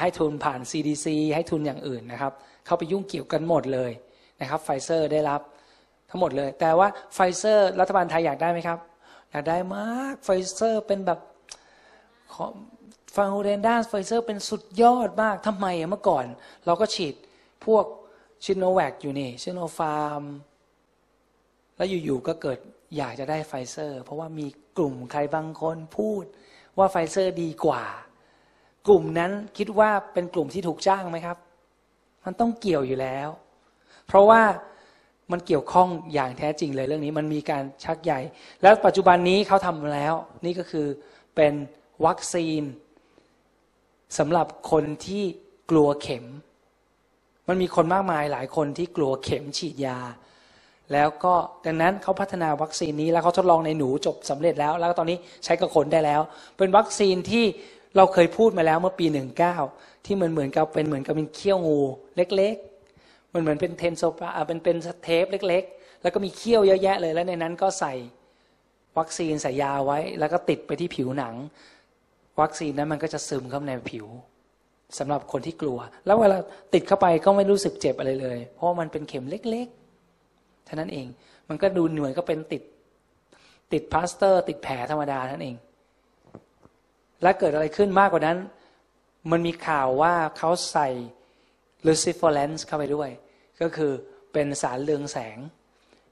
[0.00, 2.32] ให้ทุนผ่าน CDC ให้ทุนอย่างอื่นนะครับ
[2.66, 3.90] เข้าไปยุ่งเกี่ยวกันหมดเลย
[4.40, 5.40] นะครับไฟเซอร์ได้รับ
[6.12, 8.78] ทั้งหมดเลย แต่ว่าไฟเซอร์ รัฐบาลไทยอยากได้ไหมครับ
[9.30, 11.20] อยากได้มากไฟเซอร์เป็นแบบ
[13.14, 16.24] ฟาโฮเรนด้าไฟเซอร์เป็นสุดยอดมากทำไมเมื่อก่อน
[16.66, 17.14] เราก็ฉีด
[17.64, 17.84] พวก
[18.44, 20.22] ซิโนแวคอยู่นี่ซิโนฟาร์ม
[21.76, 22.58] แล้วอยู่ๆก็เกิด
[22.96, 24.46] อยากจะได้ไฟเซอร์ เพราะว่ามี
[24.76, 26.24] กลุ่มใครบางคนพูด
[26.78, 27.84] ว่าไฟเซอร์ดีกว่า
[28.86, 31.38] กลุ่มนั้นคิดว่าเป็นกลุ่มที่ถูกจ้างไหมครับ
[32.24, 33.28] มันต้องเกี่ยวอยู่แล้ว
[34.06, 34.42] เพราะว่า
[35.32, 38.20] มันเกี่ยวข้องอย่างแท้จริงเลยเรื่องนี้มันมีการชักใหญ่
[38.62, 40.86] แล้วปัจจุบันนี้เขาทำแล้ว นี่ก็คือ
[41.36, 41.54] เป็น
[42.06, 42.62] วัคซีน
[44.18, 45.24] สำหรับคนที่
[45.70, 46.24] กลัวเข็ม
[47.48, 49.98] มันมีคนมากมายหลายคนที่กลัวเข็มฉีดยา
[50.92, 51.34] แล้วก็
[51.66, 56.20] ดังนั้นเขาพัฒนาวัคซีนนี้แล้วเขาทดลองในหนูจบสำเร็จแล้ว แล้วตอนนี้ใช้กับคนได้แล้ว
[56.58, 57.44] เป็นวัคซีนที่
[57.96, 59.56] เราเคยพูดมาแล้วเมื่อปีหนึ่งเก้า
[60.04, 61.80] ที่เหมือนเหมือนกับเป็นเหมือนกับเป็นเขี้ยวงู
[62.16, 62.71] เล็กๆ
[63.32, 67.92] มันเหมือนเป็นเทนโซปาเป็นเป็นเทปเล็ก ๆ แล้วก็มีเขี้ยวเยอะแยะเลยแล้วในนั้นก็ใส่
[68.98, 71.34] วัคซีนใส่ยาไว้ แล้วก็ติดไปที่ผิวหนัง
[72.40, 74.06] วัคซีนนั้นมันก็จะซึมเข้าในผิว
[74.98, 76.38] สำหรับคนที่กลัว แล้วเวลา
[76.74, 81.06] ติดเข้าไปก็ไม่รู้สึกเจ็บอะไรเลย เพราะมันเป็นเข็มเล็กๆเท่านั้นเอง
[81.48, 82.62] มันก็ดูเหมือนก็เป็นติด
[83.72, 85.56] ติดพลาสเตอร์ ติดแผลธรรมดาเท่านั้นเอง
[87.22, 88.38] และเกิดอะไรขึ้นมากกว่านั้น
[89.30, 90.88] มันมีข่าวว่าเขาใส่
[91.86, 93.10] luciferase เข้าไปด้วย
[93.60, 93.92] ก็คือ
[94.32, 95.38] เป็นสารเรืองแสง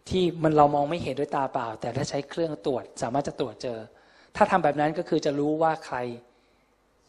[0.08, 3.78] ที่มันเรามองไม่เห็นด้วยตาเปล่า แต่ถ้าใช้เครื่องตรวจสามารถจะตรวจเจอ
[4.36, 5.96] ถ้าทำแบบนั้นก็คือจะรู้ว่าใคร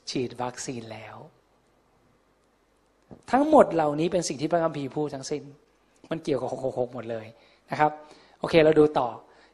[0.10, 1.16] ฉีดวัคซีนแล้ว
[3.32, 5.44] ทั้งหมดเหล่านี้เป็นสิ่งที่พระคัมภีร์พูดทั้งสิ้น
[6.12, 7.26] มันเกี่ยวกับหกหกหมดเลย
[7.72, 7.92] นะครับ
[8.40, 9.08] โอเคเราดูต่อ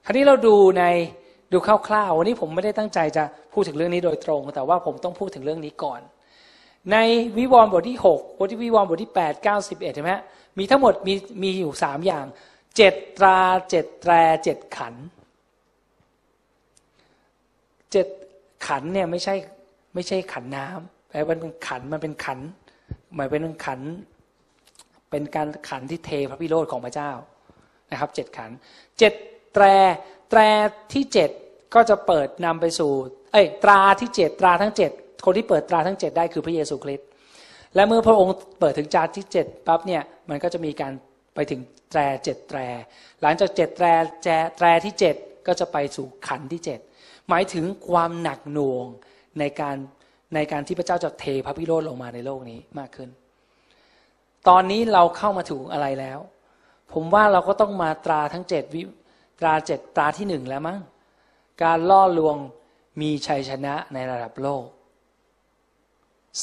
[0.06, 0.84] คราวนี้เราดูใน
[1.54, 6.02] ดูคร่าวๆวันนี้ผมไม่ได้ตั้งใจจะพูดถึงเรื่องนี้โดยตรง แต่ว่าผมต้องพูดถึงเรื่องนี้ก่อน
[6.92, 6.98] ใน
[7.38, 10.14] วิวรณ์บทที่หกบทที่วิวรณ์บทที่แปดเก้าสิบเอ็ดใช่ไหม
[10.58, 12.26] มีทั้งหมดมีมีอยู่สามอย่าง
[12.78, 14.94] เจ็ดตราเจ็ดแตรเจ็ดขัน
[17.92, 18.08] เจ็ด
[18.68, 19.36] ขันเนี่ยไม่ใช่
[19.94, 22.40] ไม่ใช่ขันน้ำแต่มันเป็นขันมันเป็นขัน
[23.16, 23.82] หมายเป็นขัน
[25.10, 27.12] เป็นการขันที่เทพระพิโรธของพระเจ้า
[27.92, 28.50] นะครับเจ็ดขัน
[29.00, 29.14] เจ็ด
[29.54, 29.66] แตร
[30.30, 30.40] แตร
[30.94, 31.30] ที่เจ็ด
[31.74, 32.92] ก็จะเปิดนำไปสู่
[33.32, 34.92] เอ้ยตราที่เจ็ดตราทั้งเจ็ด
[35.26, 37.08] คนที่เปิดตราทั้งเจ็ดได้คือพระเยซูคริสต์
[37.76, 40.94] และเมื่อพระองค์เปิดถึงจารที่เจ็ดปั๊บเนี่ยมันก็จะมีการ
[41.36, 42.60] ไปถึงแตรเจ็ดแตร
[43.22, 43.88] หลังจากเจ็ดแตร
[44.24, 44.28] แจ
[44.58, 45.16] แตรที่เจ็ด
[45.48, 46.80] ก็จะไปสู่ขันที่เจ็ด
[47.30, 48.86] หมายถึงความหนักหน่วง
[49.40, 49.76] ในการ
[50.36, 53.10] ในการที่พระเจ้าจะเทพระพิโรธลงมาในโลกนี้มากขึ้น
[54.48, 56.20] ตอนนี้เราเข้ามาถึงอะไรแล้ว
[56.94, 58.82] ผมว่าเราก็ต้องมาตราทั้งเจ็ดวิ
[59.40, 60.80] ตราเจ็ดตราที่หนึ่งแล้วมั้ง
[61.64, 62.38] การล่อลวง
[63.02, 64.64] มีชัยชนะในระดับโลก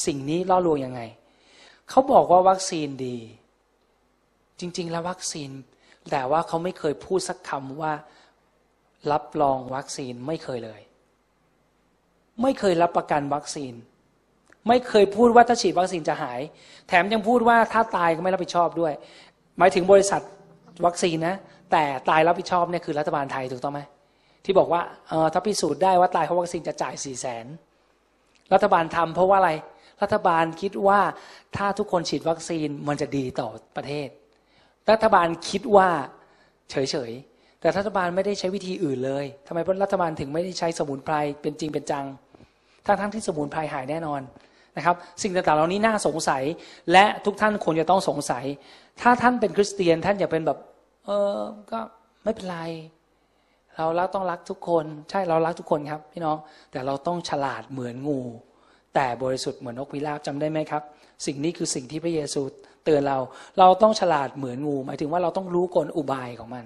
[0.05, 1.01] สิ่งนี้ล่อลวงยังไง
[1.89, 3.17] เขาบอกว่าวัคซีนดี
[4.59, 5.49] จริง ๆ แล้ววัคซีน
[6.11, 7.93] แต่ว่าเขาไม่เคยพูดสักคำว่า
[9.11, 10.81] รับรองวัคซีนไม่เคยเลย
[12.41, 13.73] ไม่เคยรับประกันวัคซีน
[14.67, 16.39] ไม่เคยพูดว่าถ้าฉีดวัคซีนจะหาย
[16.87, 18.93] แถมยังพูดว่าถ้าตายก็ไม่รับผิดชอบด้วย
[19.57, 20.21] หมายถึงบริษัท
[20.85, 21.35] วัคซีนนะ
[21.71, 23.81] แต่ตายรับผิดชอบเนี่ยคือรัฐบาลไทยถูกต้องไหม
[24.45, 27.45] ที่บอกว่าเออถ้าพิสูจน์ได้ว่าตายเพราะวัคซีนจะจ่ายสี่แสน
[28.53, 29.51] รัฐบาลทำเพราะว่าอะไร
[30.01, 30.99] รัฐบาลคิดว่า
[31.57, 34.07] ถ้าทุกคนฉีดวัคซีนมันจะดีต่อประเทศ
[34.91, 35.89] รัฐบาลคิดว่า
[36.71, 36.75] เฉ
[37.09, 42.05] ยๆ แต่รัฐบาลไม่ได้ใช้วิธีอื่นเลยทำไมรัฐบาลถึงไม่ได้ใช้สมุนไพรเป็นจริงเป็นจัง
[42.85, 44.21] ทั้งทั้งที่สมุนไพรหายแน่นอน
[44.77, 46.43] นะครับ สิ่งต่างๆเหล่านี้น่าสงสัย
[46.91, 48.45] และทุกท่านควรจะต้องสงสัย
[49.01, 50.57] ถ้าท่านเป็นคริสเตียนท่านอย่าเป็นแบบ
[51.05, 51.39] เออ
[51.71, 51.79] ก็
[52.23, 52.59] ไม่เป็นไร
[53.77, 56.37] เรารักต้องรักทุกคน ใช่เรารักทุกคนครับ พี่น้อง
[56.71, 58.21] แต่เราต้องฉลาดเหมือนงู
[58.95, 60.83] แต่บริสุทธิ์เหมือนนกพิราบจำได้ไหมครับ
[61.25, 62.41] สิ่งนี้คือสิ่งที่พระเยซู
[62.85, 63.19] เตือนเรา
[63.59, 66.65] เราต้องฉลาดเหมือนงู หมายถึงว่าเราต้องรู้กลอุบายของมัน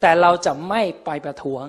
[0.00, 1.64] แต่เราจะไม่ไปประท้วง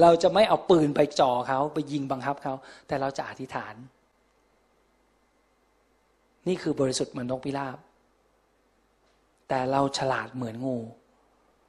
[0.00, 2.54] เราจะไม่เอาปืนไปจ่อเขาไปยิงบังคับเขา
[2.88, 3.74] แต่เราจะอธิษฐาน
[6.48, 7.78] นี่คือบริสุทธิ์เหมือนนกพิราบ
[9.48, 10.78] แต่เราฉลาดเหมือนงู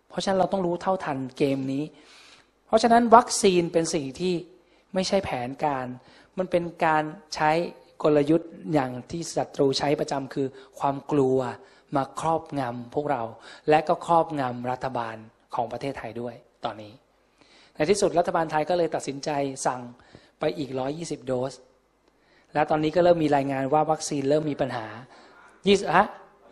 [0.10, 1.84] เพราะฉะนั้นเราต้องรู้เท่าทันเกมนี้
[2.68, 4.34] เพราะฉะนั้นวัคซีนเป็นสิ่งที่
[4.94, 5.86] ไม่ใช่แผนการ
[6.40, 7.04] มันเป็นการ
[7.36, 7.52] ใช้
[8.04, 10.48] กลยุทธ์อย่างที่ศัตรูใช้ประจำคือ
[10.80, 11.38] ความกลัว
[11.96, 13.24] มาครอบงำพวกเรา
[13.70, 15.16] และก็ครอบงำรัฐบาล
[15.56, 16.94] ของประเทศไทยด้วยตอนนี้
[17.76, 19.30] ในที่สุดรัฐบาลไทยก็เลยตัดสินใจ
[19.66, 19.82] สั่ง
[20.40, 21.54] ไปอีก 120 โดส
[22.54, 24.86] และตอนนี้ก็เริ่มมีรายงานว่าวัคซีนเริ่มมีปัญหา
[25.40, 26.08] 20ฮะ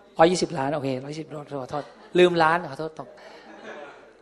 [0.05, 1.83] 120ล้านโอเค120โดสขอโทษ
[2.19, 3.09] ลืมล้านขอโทษตก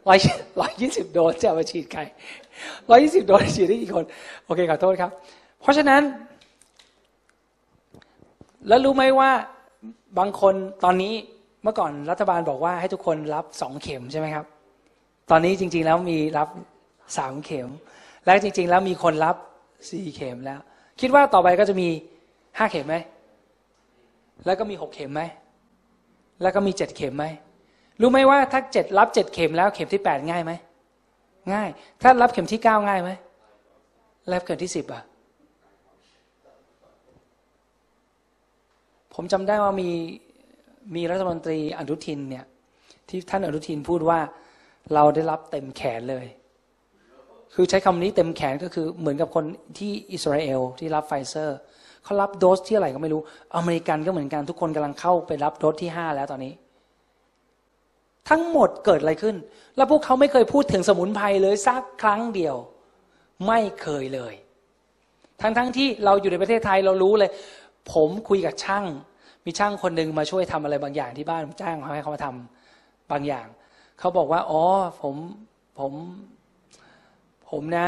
[0.08, 0.20] ร้อย
[0.60, 2.02] ร้อยยี่สิบโดสจะมาฉีดใคร
[2.90, 4.06] ร้อยยี่สิบโดสฉีดได้กี่คน
[4.46, 5.12] โอเคขอโทษครับ
[5.62, 6.02] เพราะฉะนั้น
[8.68, 9.32] แล้วรู้ไหมว่า
[10.20, 11.14] บางคนตอนนี้
[11.64, 14.46] เมื่อก่อนรัฐบาลบอกว่าให้ทุกคนรับสองเข็มใช่ไหมครับ
[15.32, 16.50] ตอนนี้จริง ๆ แล้วมีรับ
[17.18, 17.68] สามเข็ม
[18.26, 19.36] และจริง ๆ แล้วมีคนรับ
[19.90, 20.60] สี่เข็มแล้ว
[21.02, 21.88] คิดว่าต่อไปก็จะมี
[22.58, 22.96] ห้าเข็มไหม
[24.46, 25.22] แล้วก็มีหกเข็มไหม
[26.42, 27.26] แล้วก็มีเจ็ดเข็มไหม
[28.02, 30.52] รู้ไหมว่าถ้าเจ็ดรับเจ็ดเข็มแล้วเข็มที่แปดง่ายไหม
[31.54, 31.70] ง่าย
[32.02, 33.10] ถ้ารับเข็มที่เก้าง่ายไหม
[34.30, 35.04] แล้วเข็มที่สิบอะ
[39.16, 39.90] ผมจำได้ว่ามี
[40.96, 42.46] มีรัฐมนตรีอนุทินเนี่ย
[43.10, 44.20] ที่ท่านอนุทินพูดว่า
[44.94, 46.26] เราได้รับเต็มแขนเลย
[47.54, 49.46] คือใช้คำนี้เต็มแขนก็คือเหมือนกับคน
[49.78, 51.58] ที่อิสราเอลที่รับไฟเซอร์
[52.04, 53.22] เขารับโดสที่อะไรก็ไม่รู้
[53.56, 56.54] อเมริกันก็เหมือนกันทุกคนกำลังเข้าไปรับโดสที่ห้าแล้วตอนนี้
[58.30, 59.36] ทั้งหมดเกิดอะไรขึ้น
[59.76, 62.56] แล้วพวกเขาไม่เคยพูดถึงสมุนไพรเลยสักครั้งเดียว
[63.48, 64.34] ไม่เคยเลย
[65.42, 67.32] ทั้งๆทที่เราอยู่ในประเทศไทยเรารู้เลย
[67.94, 68.86] ผมคุยกับช่าง
[69.46, 73.48] มีช่างคนหนึ่งมาช่วยทำอะไรบางอย่างที่บ้านจ้างเขาให้เขามาทำบางอย่าง
[74.00, 74.62] เขาบอกว่า อ๋อ
[75.02, 75.16] ผม
[75.80, 75.92] ผม
[77.50, 77.88] ผมนะ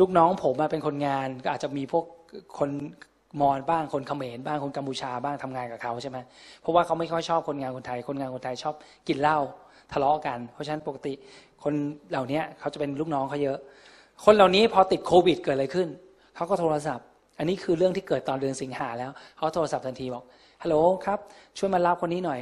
[0.00, 2.04] ลูกน้องผมมาเป็นคนงานก็อาจจะมีพวก
[2.58, 2.70] คน
[3.40, 6.18] มอญบ้างคนเขมรบ้างคนกัมพูชาบ้างทำงานกับเขาใช่ไหม
[6.60, 8.74] เพราะว่าเขาไม่ค่อยชอบคนงานคนไทย คนงานคนไทยชอบ
[9.08, 9.38] กินเหล้า
[9.92, 11.12] ทะเลาะกัน เพราะฉะนั้นปกติ
[11.62, 11.74] คน
[12.10, 13.58] เหล่านี้เขาจะเป็นลูกน้องเขาเยอะ
[14.24, 15.88] คนเหล่านี้พอติดโควิดเกิดอะไรขึ้น
[16.34, 17.06] เขาก็โทรศัพท์
[17.38, 20.24] อันนี้คือเรื่องที่เกิดตอนเดือนสิงหาแล้วเขาโทรศัพท์ทันทีบอก
[20.62, 21.18] ฮัลโหลครับ
[21.58, 22.40] ช่วยมารับคนนี้หน่อย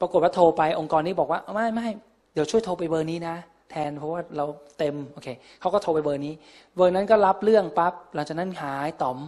[0.00, 1.88] ปรากฏว่าโทรไปองค์กรนี้บอกว่าไม่ไม่
[2.32, 3.36] เดี๋ยวช่วยโทรไปเบอร์นี้นะ
[3.70, 4.46] แทนเพราะว่าเรา
[4.78, 5.28] เต็มโอเค
[5.60, 6.34] เขาก็โทรไปเบอร์นี้
[6.76, 9.18] เบอร์นั้นก็รับเรื่องปั๊บหลังจากนั้นหายต่อม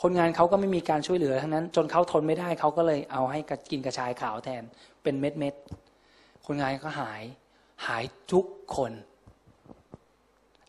[0.00, 4.62] คนงานเขาก็ไม่มีการช่วยเหลือทั้งนั้น จนเขาทนไม่ได้เขาก็เลยเอาให้กินกระชายขาวแทน
[5.02, 5.54] เป็นเม็ดเม็ด
[6.46, 7.22] คนงานก็หาย
[7.86, 8.44] หายทุก
[8.76, 8.92] คน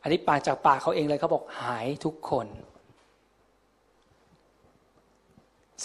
[0.01, 2.47] อันนี้ปากจากปากเขาเองเลยเขาบอกหายทุกคน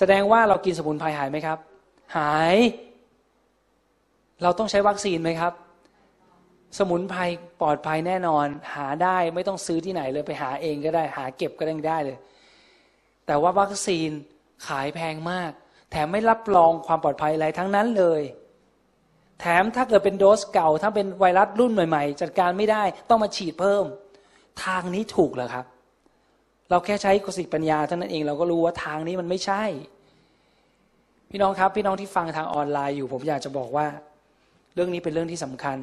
[0.03, 1.59] แสดงว่าเรากินสมุนไพรหายไหมครับ
[2.17, 2.57] หาย
[4.43, 5.53] เราต้องใช้วัคซีนไหมครับ
[6.79, 7.21] สมุนไพร
[7.61, 12.19] ปลอดภัยแน่นอน หาได้ไม่ต้องซื้อที่ไหนเลยไปหาเองก็ได้ หาเก็บก็ได้ได้เลย
[13.27, 14.11] แต่ว่าวัคซีน
[14.67, 15.51] ขายแพงมาก
[15.91, 18.23] แถมไม่รับรองความปลอดภัยอะไรทั้งนั้นเลย
[19.41, 23.85] แถมถ้าเกิดเป็นโดสเก่า ถ้าเป็นไวรัสรุ่นใหม่ ๆ จัดการไม่ได้ ต้องมาฉีดเพิ่ม
[24.65, 25.65] ทางนี้ถูกเหรอครับ
[26.71, 29.63] เราแค่ใช้กสิปัญญาเท่านั้นเองเราก็รู้ว่าทางนี้มันไม่ใช่
[31.31, 33.87] พี่น้องครับ พี่น้องที่ฟังทางออนไลน์อยู่ ผมอยากจะบอกว่า
[34.75, 35.79] เรื่องนี้เป็นเรื่องที่สำคัญ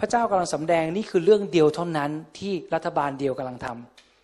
[0.00, 3.66] พระเจ้ากำลังสำแดงนี่คือเรื่องเดียวเท่านั้นที่รัฐบาลเดียวกำลังท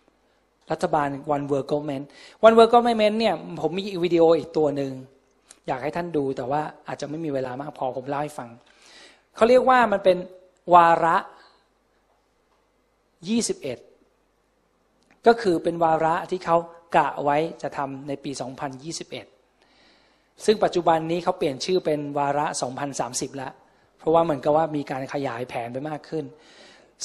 [0.07, 2.05] ำรัฐบาล one world government
[2.45, 4.91] one world government เนี่ยผมมีวิดีโออีกตัวหนึ่ง
[5.67, 8.49] อยากให้ท่านดูแต่ว่าอาจจะไม่มีเวลามากพอผมเล่าให้ฟัง
[9.35, 10.17] เขาเรียกว่ามันเป็น
[10.73, 11.17] วาระ
[13.21, 13.90] 21
[15.27, 16.57] ก็คือเป็นวาระที่เขา
[16.95, 18.31] กะไว้จะทำในปี
[19.57, 22.45] 2021 ซึ่งปัจจุบันนี้เขาเปลี่ยนชื่อเป็นวาระ
[22.91, 23.51] 2030 แล้ว
[23.99, 26.25] เพราะว่าเหมือนกับว่ามีการขยายแผนไปมากขึ้น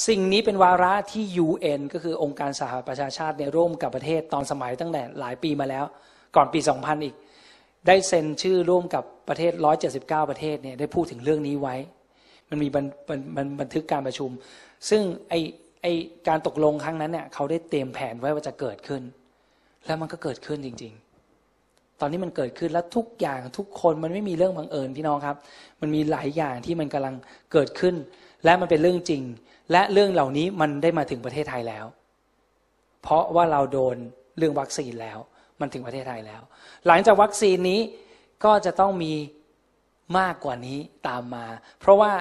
[0.07, 5.85] สิ่งนี้เป็นวาระที่ UN ก็คือองค์การสหประชาชาติเนี่ยร่วมกับประเทศตอนสมัยตั้งแต่หลายปีมาแล้ว
[6.35, 7.15] ก่อนปี 2000 อีก
[7.87, 9.53] ได้เซ็นชื่อร่วมกับประเทศ
[9.91, 11.75] 179 ประเทศเนี่ยได้พูดถึงเรื่องนี้ไว้
[12.49, 12.67] มันมี
[13.61, 14.29] บันทึกการประชุม
[14.89, 15.33] ซึ่งไอ
[15.81, 15.85] ไอ
[16.27, 19.01] การตกลงครั้งนั้นเนี่ยเขาได้เตรียมแผนไว้ว่าจะเกิดขึ้น
[19.85, 20.93] แล้วมันก็เกิดขึ้นจริง
[21.43, 25.37] ๆ ตอนนี้มันเกิดขึ้นแล้วทุกอย่างทุกคนมันไม่มีเรื่องบังเอิญพี่น้องครับ
[25.81, 27.15] มันมีหลายอย่างที่มันกำลัง
[27.53, 27.95] เกิดขึ้น
[28.43, 29.23] และมันเป็นเรื่องจริง
[29.71, 31.85] และเรื่องเหล่านี้มันได้มาถึงประเทศไทยแล้ว
[33.01, 33.95] เพราะว่าเราโดน
[34.37, 35.17] เรื่องวัคซีนแล้ว
[35.59, 36.41] มันถึงประเทศไทยแล้ว
[36.87, 37.79] หลังจากวัคซีนนี้
[38.45, 39.13] ก็จะต้องมี
[40.19, 41.45] มากกว่านี้ตามมา
[41.79, 42.11] เพราะว่า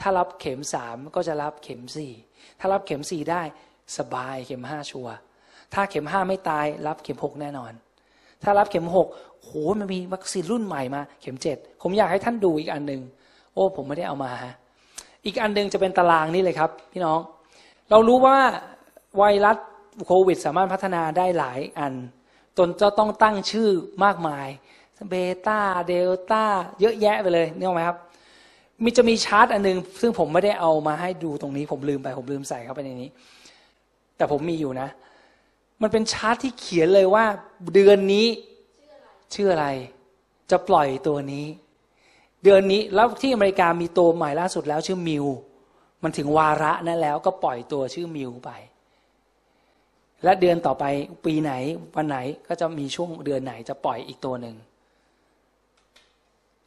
[0.00, 2.12] ถ้ารับเข็มสามก็จะรับเข็มสี่
[2.60, 3.42] ถ้ารับเข็มสี่ได้
[3.98, 5.08] สบายเข็มห้าชัว
[5.74, 7.72] ถ้าเข็มห้าไม่ตายรับเข็มหกแน่นอน
[8.42, 9.08] ถ้ารับเข็มหก
[9.42, 13.02] โหมันมีวัคซีนรุ่นใหม่มา เข็มเจ็ดผมอยากให้ท่านดูอีกอันหนึ่ง
[13.54, 14.54] โอ้ผมไม่ได้เอามาฮะ
[15.26, 17.20] อีกอันหนึ่งจะเป็นตารางนี่เลยครับ พี่น้อง
[17.90, 18.38] เรารู้ว่า
[19.16, 19.58] ไวรัส
[20.06, 21.94] โควิด สามารถพัฒนาได้หลายอัน
[22.58, 23.70] จนจะต้องตั้งชื่อ
[24.04, 24.48] มากมาย
[25.10, 25.14] เบ
[25.46, 26.44] ต้าเดลต้า
[26.80, 27.98] เยอะแยะไปเลยนี่ไหมครับ
[28.82, 33.10] มีจะมีชาร์ตอันนึง ซึ่งผมไม่ได้เอามาให้ดูตรงนี้ ผมลืมไป ผมลืมใส่เข้าไปในนี้
[34.16, 34.88] แต่ผมมีอยู่นะ
[35.82, 37.24] มันเป็นชาร์ตที่เขียนเลยว่า
[37.74, 38.26] เดือนนี้
[39.34, 39.68] ชื่ออะไร
[40.50, 41.46] จะปล่อยตัวนี้
[42.44, 45.26] เดือนนี้แล้วที่อเมริกามีตัวใหม่ล่าสุดแล้วชื่อมิว
[46.02, 48.50] มันถึงวาระนั้นแล้วก็ปล่อยตัวชื่อมิวไป
[50.24, 50.84] และเดือนต่อไป
[51.24, 51.52] ปีไหน
[51.96, 54.56] วันไหนก็จะมีช่วงเดือนไหนจะปล่อยอีกตัวหนึ่ง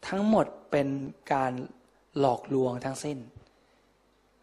[0.07, 0.87] ทั้งหมดเป็น
[1.33, 1.53] การ
[2.19, 3.17] หลอกลวงทั้งสิ้น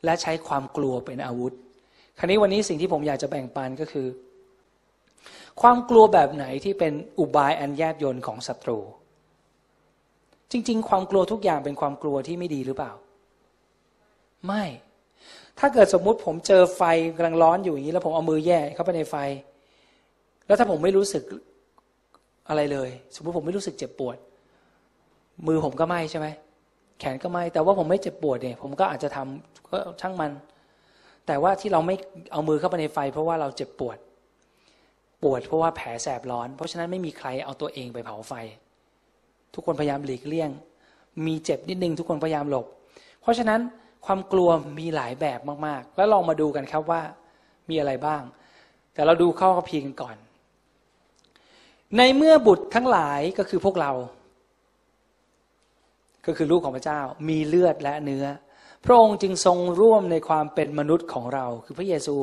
[0.04, 1.52] และใช้ความกลัวเป็นอาวุธ
[2.18, 4.06] คราวนี้วันนี้สิ่งที่ผมอยากจะแบ่งปันก็คือ
[5.62, 8.78] ความกลัวแบบไหนที่เป็นอุบายอันแยบยนของศัตรู
[10.50, 12.92] จริง ๆ ความกลัวทุกอย่างเป็นความกลัวที่ไม่ดีหรือเปล่า
[14.46, 14.64] ไม่
[15.58, 16.82] ถ้าเกิดสมมุติผมเจอไฟ
[17.16, 19.16] กำลังร้อนอยู่อย่างนี้ แล้วผมเอามือแย่เข้าไปในไฟ
[20.46, 21.24] แล้วถ้าผมไม่รู้สึก
[22.48, 24.16] อะไรเลย สมมติผมไม่รู้สึกเจ็บปวด
[25.46, 26.26] มือผมก็ไหม้ใช่ไหม
[27.00, 30.32] แขนก็ไม้แต่ว่าผมไม่เจ็บปวดเนี่ยผมก็อาจจะทำก็ช่างมัน
[31.26, 31.96] แต่ว่าที่เราไม่
[32.32, 33.98] เอามือเข้าไปในไฟ เพราะว่าเราเจ็บปวด
[35.22, 38.32] ปวดเพราะว่าแผลแสบร้อน เพราะฉะนั้นไม่มีใครเอาตัวเองไปเผาไฟ
[39.54, 40.50] ทุกคนพยายามหลีกเลี่ยง
[41.26, 42.66] มีเจ็บนิดนึงทุกคนพยายามหลบ
[43.22, 43.60] เพราะฉะนั้น
[44.06, 47.00] ความกลัวมีหลายแบบมากๆ แล้วลองมาดูกันครับว่า
[47.68, 48.22] มีอะไรบ้าง
[48.94, 50.16] แต่เราดูข้อพีกันก่อน
[51.96, 53.92] ในเมื่อบุตรทั้งหลายก็คือพวกเรา
[56.26, 58.26] ก็คือลูกของพระเจ้ามีเลือดและเนื้อ
[58.84, 62.16] พระองค์จึงทรงร่วมในความเป็นมนุษย์ของเรา คือพระเยซู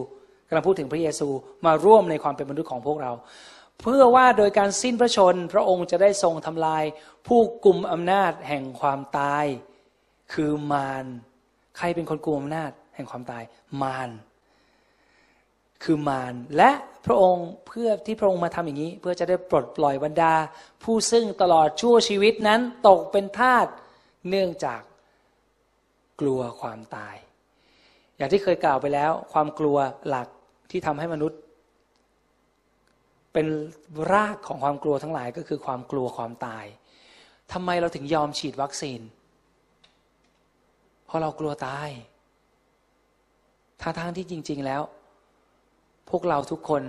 [0.48, 1.28] กำลังพูดถึงพระเยซู
[1.66, 3.12] มาร่วมในความเป็นมนุษย์ของพวกเรา
[3.82, 6.84] เพื่อว่าโดยการสิ้นพระชน พระองค์จะได้ทรงทำลาย
[7.28, 9.46] ผู้กลุ่มอำนาจแห่งความตาย
[10.34, 11.06] คือมาร
[11.78, 13.44] ใครเป็นคนกลุ่มอำนาจแห่งความตาย
[13.82, 14.10] มาร
[15.84, 16.72] คือมารและ
[17.06, 20.34] พระองค์เพื่อที่พระองค์มาทำอย่างนี้ เพื่อจะได้ปลดปล่อยบรรดา
[20.84, 23.68] ผู้ซึ่งตลอดชั่วชีวิตนั้นตกเป็นทาส
[24.30, 24.82] เนื่องจาก
[26.22, 27.16] กลัวความตาย
[28.18, 30.28] อย่างที่เคยกล่าวไปแล้ว ความกลัวหลัก
[30.72, 31.40] ที่ทำให้มนุษย์
[33.34, 33.48] เป็น
[34.14, 36.66] รากของความกลัวทั้งหลายก็คือความกลัวความตาย
[37.54, 39.02] ทำไมเราถึงยอมฉีดวัคซีน
[41.06, 41.90] เพราะเรากลัวตาย
[43.82, 44.82] ท่าทางที่จริง ๆแล้ว
[46.10, 46.84] พวกเราทุกคน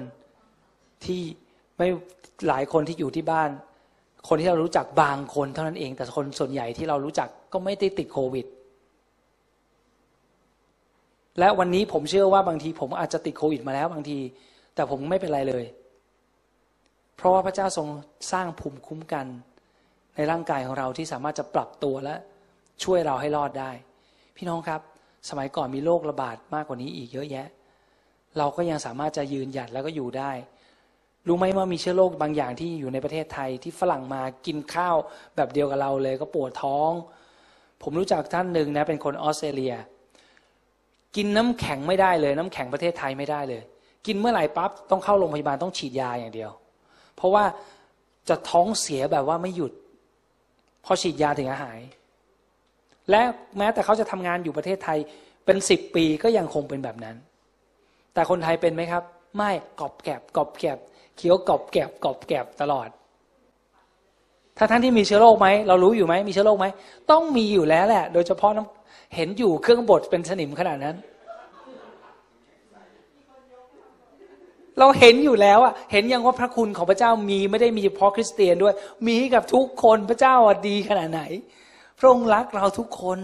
[1.05, 1.22] ที่
[1.77, 1.88] ไม่
[2.48, 3.51] หลายคนที่อยู่ที่บ้าน
[4.28, 8.46] คนที่เรารู้จักบางคนเท่านั้นเอง แต่คนส่วนใหญ่ที่เรารู้จักก็ไม่ได้ติดโควิด
[11.38, 14.18] และวันนี้ผมเชื่อว่าบางทีผมอาจจะติดโควิดมาแล้วบางที
[14.74, 15.64] แต่ผมไม่เป็นไรเลย
[17.16, 17.88] เพราะว่าพระเจ้าทรง
[18.33, 19.26] สร้างภูมิคุ้มกัน
[20.16, 22.14] ในร่างกายของเราที่สามารถจะปรับตัวและ
[22.85, 23.70] ช่วยเราให้รอดได้
[24.37, 24.81] พี่น้องครับ
[25.28, 27.46] สมัยก่อนมีโรคระบาดมากกว่านี้อีกเยอะแยะ
[28.38, 30.31] เราก็ยังสามารถจะยืนหยัดแล้วก็อยู่ได้
[31.28, 34.96] รู้ไหมว่ามีเชื้อโรคบางอย่างที่อยู่ในประเทศไทยที่ฝรั่งมากินข้าว
[35.36, 36.90] แบบเดียวกับเราเลยก็ปวดท้อง
[37.82, 39.74] ผมรู้จักท่านหนึ่งนะเป็นคนออสเตรเลีย
[41.16, 43.62] กินน้ำแข็งไม่ได้เลย น้ำแข็งประเทศไทยไม่ได้เลย
[44.06, 46.50] กินเมื่อไหร่ปั๊บต้องเข้าโรงพยาบาลต้องฉีดยาอย่างเดียว
[47.16, 47.44] เพราะว่า
[48.28, 49.72] จะท้องเสียแบบว่าไม่หยุด
[50.84, 51.80] พอฉีดยาถึงหาย
[53.10, 53.22] และ
[53.58, 54.98] แม้แต่เขาจะทำงานอยู่ประเทศไทย
[55.44, 57.16] เป็นสิบปีก็ยังคงเป็นแบบนั้น
[58.14, 59.02] แต่คนไทยเป็นไหมครับ
[59.36, 60.78] ไม่กอบแกบกอบแกบ
[61.18, 62.88] เคี้ยวกรอบแกบกรอบแกบตลอด
[64.59, 66.66] ถ้าท่านที่มีเชื้อโรคไหมเรารู้อยู่ไหมมีเชื้อโรคไหม
[67.11, 70.96] ต้องมีอยู่แล้วแหละ โดยเฉพาะน้ำเห็นอยู่เครื่องบดเป็นสนิมขนาดนั้น
[74.78, 78.74] เราเห็นอยู่แล้วอะเห็นยังว่าพระคุณของพระเจ้ามีไม่ได้มีเฉพาะคริสเตียนด้วย
[79.07, 80.35] มีกับทุกคนพระเจ้า
[80.68, 81.22] ดีขนาดไหน
[81.98, 83.18] พระองค์รักเราทุกคน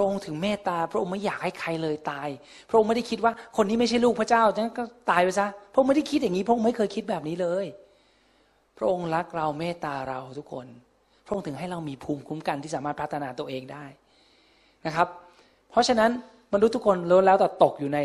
[0.00, 2.28] ระองค์ถึงเมตตา พระองค์ไม่อยากให้ใครเลยตาย
[2.70, 7.66] พระองค์ไม่ได้คิดว่าคนนี้ไม่ใช่ลูกพระเจ้าฉะนั้นก็ตายไปซะพระองค์ไม่ได้คิดอย่างนี้ พระองค์ไม่เคยคิดแบบนี้เลย
[8.78, 10.66] พระองค์รักเราเมตตาเราทุกคน
[11.26, 13.84] พระองค์ถึงให้เรามีภูมิคุ้มกันที่สามารถพัฒนาตัวเองได้
[14.86, 15.08] นะครับ
[15.70, 16.10] เพราะฉะนั้น
[16.54, 17.98] มนุษย์ทุกคนล้วนแล้วแต่ตกอยู่ใน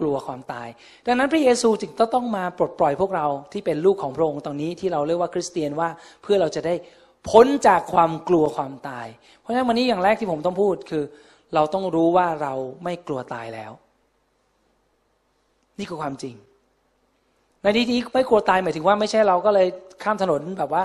[0.00, 0.68] กลัวความตาย
[1.06, 5.88] ดังนั้นพระเยซูจึงต้องมาปลดปล่อยพวกเราที่เป็นลูกของพระองค์ตรงนี้ที่เราเรียกว่าคริสเตียนว่า
[6.22, 6.74] เพื่อเราจะได้
[7.30, 9.06] พ้นจากความกลัวความตาย
[9.40, 11.04] เพราะฉะนั้นวันนี้อย่างแรกที่ผมต้องพูดคือ
[11.54, 12.54] เราต้องรู้ว่าเรา
[12.84, 13.72] ไม่กลัวตายแล้ว
[15.78, 16.34] นี่คือความจริง
[17.62, 19.66] ในที่นี้ไม่กลัวตายหมายถึงว่าไม่ใช่เราก็เลย
[20.02, 20.84] ข้ามถนนแบบว่า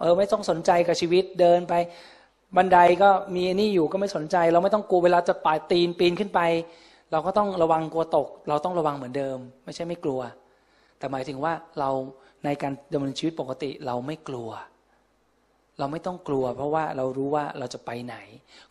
[0.00, 1.74] เออไม่ต้องสนใจกับชีวิตเดินไป
[2.56, 6.40] บันไดก็มีนี่อยู่ก็ไม่สนใจ เราไม่ต้องกลัวเวลาจะปลายตีนปีนขึ้นไป
[7.12, 10.20] เราก็ต้องระวังกลัวตก เราต้องระวังเหมือนเดิม ไม่ใช่ไม่กลัว
[10.98, 11.90] แต่หมายถึงว่าเรา
[12.44, 14.50] ในการดำเนินชีวิตปกติเราไม่กลัว
[15.78, 18.16] เราไม่ต้องกลัว เพราะว่าเรารู้ว่าเราจะไปไหน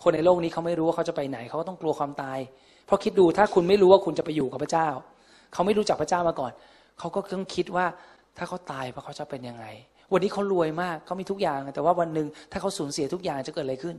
[0.03, 2.39] คนในโลกนี้เขาไม่รู้ว่าเขาจะไปไหน เขาก็ต้องกลัวความตาย
[2.85, 4.87] เพราะคิดดูถ้าคุณไม่รู้ว่าคุณจะไปอยู่กับพระเจ้า
[5.53, 6.51] เขาไม่รู้จักพระเจ้ามาก่อน
[6.99, 7.85] เขาก็ต้องคิดว่า
[8.37, 9.65] ถ้าเขาตายพระเขาจะเป็นยังไง
[10.11, 13.95] วันนี้เขารวยมากเขามีทุกอย่าง แต่ว่าวันหนึ่งถ้าเขาสูญเสียทุกอย่างจะเกิดอะไรขึ้น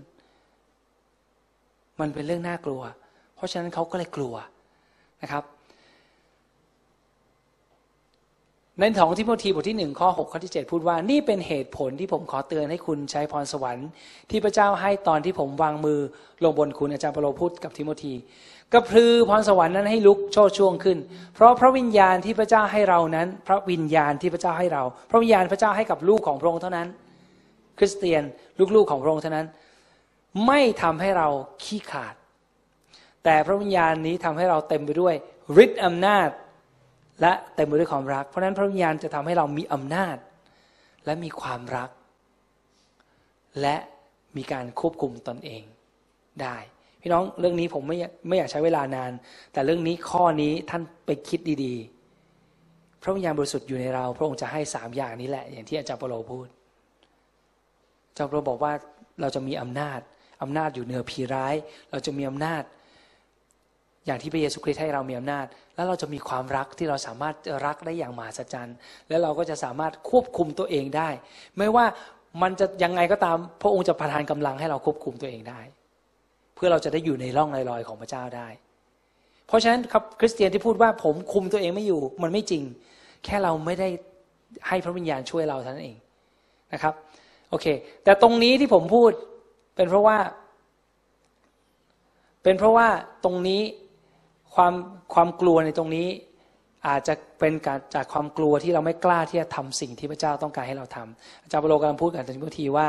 [2.01, 2.83] มันเป็นเรื่องน่ากลัว
[3.37, 4.35] เพราะฉะนั้นเขาก็เลยกลัว
[5.23, 5.45] นะครับ
[8.81, 13.89] ในของทิโมธีบทที่หนึ่งข้อหกข้อที่เจ็ดพูดว่านี่เป็นเหตุผลที่ผมขอเตือนให้คุณใช้พรสวรรค์
[14.31, 16.01] ที่พระเจ้าให้ตอนที่ผมวางมือ
[16.45, 18.15] ลงบนคุณอาจารย์เปโลพูดกับทิโมธี
[18.73, 20.99] กระพือพรสวรรค์นั้นให้ลุกโชดช่วงขึ้น
[21.35, 26.89] เพราะพระวิญญาณที่พระเจ้าให้เรานั้น พระวิญญาณที่พระเจ้าให้เรา พระวิญญาณพระเจ้าให้กับลูกของพระองค์เท่านั้น
[27.79, 28.23] คริสเตียน
[28.77, 29.47] ลูกๆของพระองค์เท่านั้น
[30.47, 31.29] ไม่ทำให้เรา
[31.65, 32.15] ขี้ขาด
[33.25, 35.15] แต่พระวิญญาณนี้ทำให้เราเต็มไปด้วย
[35.65, 36.29] ฤทธิ์อำนาจ
[37.21, 40.17] และเต็มไปด้วยความรัก เพราะนั้นพระวิญญาณจะทำให้เรามีอำนาจ
[41.05, 41.91] และมีความรัก
[43.61, 43.77] และ
[44.37, 45.63] มีการควบคุมตนเอง
[46.43, 46.57] ได้
[47.01, 47.97] พี่น้องเรื่องนี้ผมไม่
[48.29, 49.13] ไม่อยากใช้เวลานาน
[49.53, 56.49] แต่เรื่องนี้ข้อนี้ท่านไปคิดดีๆ พระวิญญาณบริสุทธิ์อยู่ในเรา พระองค์จะให้สามอย่างนี้แหละ อย่างที่อาจารย์เปโลพูด
[58.09, 58.73] อาจารย์เปโลบอกว่า
[59.21, 60.01] เราจะมีอำนาจ
[60.43, 61.55] อำนาจอยู่เหนือผีร้าย
[61.91, 62.63] เราจะมีอำนาจ
[64.07, 67.35] อย่างที่พระเยซูคริสต์ให้เรามีอำนาจ แล้วเราจะมีความรักที่เราสามารถ
[67.67, 68.77] รักได้อย่างมหัศจรรย์
[69.09, 71.09] แล้วเราก็จะสามารถควบคุมตัวเองได้
[71.59, 71.87] ไม่ว่า
[72.43, 75.61] มันจะยังไงก็ตาม พระองค์จะประทานกำลังให้เราควบคุมตัวเองได้
[76.55, 78.49] เพื่อเราจะได้อยู่ในร่องรอยๆของพระเจ้าได้
[79.47, 82.63] เพราะฉะนั้นครับคริสเตียนที่พูดว่าผมคุมตัวเองไม่อยู่ มันไม่จริง
[83.25, 83.89] แค่เราไม่ได้
[84.69, 85.97] ให้พระวิญญาณช่วยเราเท่านั้นเอง
[86.73, 86.95] นะครับ
[87.51, 87.67] โอเค
[88.05, 89.11] แต่ตรงนี้ที่ผมพูด
[89.77, 90.19] เป็นเพราะว่า
[92.43, 92.89] เป็นเพราะว่า
[93.25, 93.61] ตรงนี้
[94.55, 94.75] ความ
[95.15, 96.09] ความกลัวในตรงนี้
[96.89, 102.87] อาจจะเป็นการจากความกลัวที่เราไม่กล้าที่จะทำสิ่งที่พระเจ้าต้องการให้เราทำอาจารย์ปโลกำลังพูดกับอาจารย์ทิโมธีว่า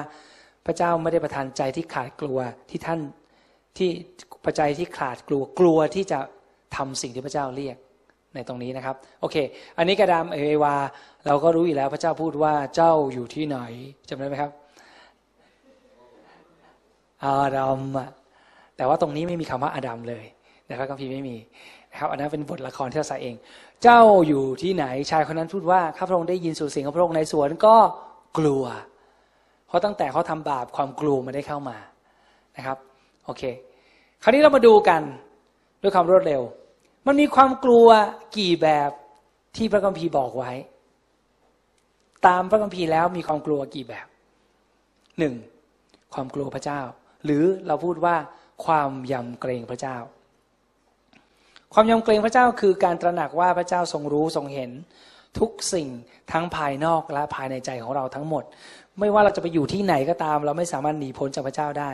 [0.66, 2.38] พระเจ้าไม่ได้ประทานใจที่ขาดกลัว
[2.70, 2.99] ที่ท่าน
[3.78, 3.89] ที่
[4.45, 6.20] ปัจจัยที่ขาดกลัวกลัวที่จะ
[6.76, 7.78] ทำสิ่งที่พระเจ้าเรียก
[8.36, 9.36] ในตรงนี้นะครับ โอเค
[9.78, 10.76] อันนี้กระดามเอวา
[11.26, 13.57] เราก็รู้อยู่แล้วพระเจ้าพูดว่าเจ้าอยู่ที่ไหน
[14.09, 14.51] จำได้ไหมครับ
[17.24, 17.82] อาดัม
[18.78, 20.26] แต่ว่าตรงนี้ไม่มีคำว่าอาดัมเลย
[20.68, 21.36] ในพระคัมภีร์ไม่มี
[21.91, 23.36] นะครับอันนั้นเป็นบทละครที่เราใส่เอง
[23.84, 27.76] เจ้าอยู่ที่ไหนชายคนนั้นพูดว่าข้าพระองค์ได้ยินสู่เสียงของพระองค์ในสวนก็
[28.38, 28.63] กลัว
[29.68, 31.78] เพราะตั้งแต่เขาทำบาปความกลัวมันได้เข้ามา
[32.57, 32.78] นะครับ
[33.26, 33.43] โอเค
[34.24, 35.01] คราวนี้เรามาดูกัน
[35.82, 36.41] ด้วยความรวดเร็ว
[37.07, 37.88] มันมีความกลัว
[38.38, 38.91] กี่แบบ
[39.55, 40.51] ที่พระคัมภีร์บอกไว้
[42.28, 44.07] ตามพระคัมภีร์แล้วมีความกลัวกี่แบบ
[45.20, 45.34] หนึ่ง
[46.13, 46.82] ความกลัวพระเจ้า
[47.26, 48.16] หรือเราพูดว่า
[48.66, 49.97] ความยำเกรงพระเจ้า
[51.78, 54.71] ความยำเกรงพระเจ้าคือการตระหนักว่าพระเจ้าทรงรู้ทรงเห็น
[55.39, 55.88] ทุกสิ่ง
[56.32, 58.43] ทั้งภายนอกและภายในใจของเราทั้งหมด
[58.99, 61.91] ไม่ว่าเราจะไปอยู่ที่ไหนก็ตาม เราไม่สามารถหนีพ้นจากพระเจ้าได้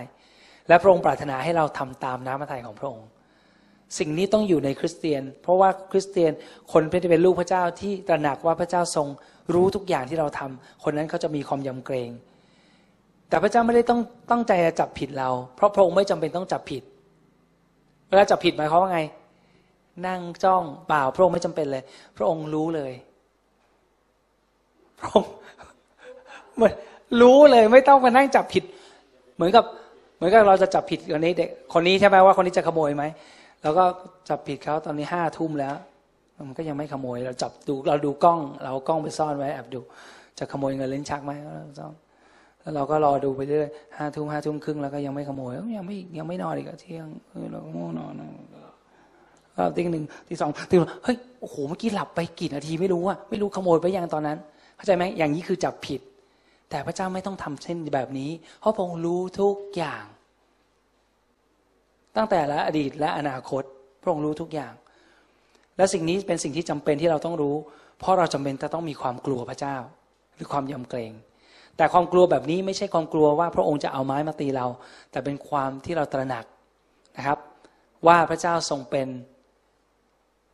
[0.67, 3.07] และพระองค์ปรารถนาให้เราทำตามน้ำพระทัยของพระองค์
[3.99, 6.31] สิ่งนี้ต้องอยู่ในคริสเตียน เพราะว่าคริสเตียน
[6.71, 9.07] คนเป็นลูกพระเจ้าที่ตระหนักว่าพระเจ้าทรง
[9.53, 12.09] รู้ทุกอย่างที่เราทำคนนั้นเขาจะมีความยำเกรง
[13.29, 14.01] แต่พระเจ้าไม่ได้ต้อง
[14.31, 16.83] ตั้งใจจะจับผิดเรา เพราะพระองค์ไม่จำเป็นต้องจับผิด
[18.09, 18.99] เวลาจับผิดหมายความว่าไง
[20.07, 21.83] นั่งจ้องเปล่า พระองค์ไม่จำเป็นเลย
[22.17, 22.91] พระองค์รู้เลย
[24.99, 25.29] พระองค์
[26.55, 26.73] เหมือน
[27.21, 28.63] รู้เลยไม่ต้องมานั่งจับผิด
[29.35, 29.65] เหมือนกับ
[30.15, 33.03] เหมือนกับเราจะจับผิดคนนี้เด็กคนนี้ใช่ไหมว่าคนนี้จะขโมยไหม
[33.63, 33.83] เราก็
[34.29, 35.75] จับผิดเขาตอนนี้ห้าทุ่มแล้ว
[36.47, 39.81] มันก็ยังไม่ขโมย เราจับดูเราดูกล้อง เรากล้องไปซ่อนไว้แอบดู
[40.39, 41.31] จะขโมยเงินเล่นชักไหม
[41.79, 41.93] ซ่อน
[42.61, 47.07] แล้วเราก็รอดูไปเรื่อยห้าทุ่มห้าทุ่มครึ่งแล้วก็ยังไม่ขโมยยังไม่ยังไม่นอนอีกเที่ยง
[47.51, 48.13] เราก็ง่วงนอน
[49.75, 54.37] ตีหนึ่งตีสองตีเฮ้ยโอ้โหเมื่อกี้หลับไปกี่นาทีไม่รู้อะไม่รู้ขโมยไปยังตอนนั้น
[54.75, 56.01] เข้าใจไหมอย่างนี้คือจับผิด
[56.69, 60.03] แต่พระเจ้าไม่ต้องทำเช่นแบบนี้ เพราะพระองค์รู้ทุกอย่าง
[62.15, 63.63] ตั้งแต่ละอดีตและอนาคต
[64.01, 64.73] พระองค์รู้ทุกอย่าง
[65.77, 67.55] และสิ่งนี้เป็นสิ่งที่จำเป็นที่เราต้องรู้
[67.99, 69.75] เพราะเราจำเป็นจะต้องมีความกลัวพระเจ้า
[70.35, 71.13] หรือความยำเกรง
[71.77, 74.67] แต่ความกลัวแบบนี้ไม่ใช่ความกลัวว่าพระองค์จะเอาไม้มาตีเรา
[75.11, 76.45] แต่เป็นความที่เราตระหนัก
[77.17, 77.39] นะครับ
[78.07, 79.07] ว่าพระเจ้าทรงเป็น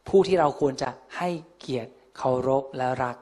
[0.10, 1.30] ผู้ที่เราควรจะให้
[1.60, 3.16] เกียรติเคารพและรัก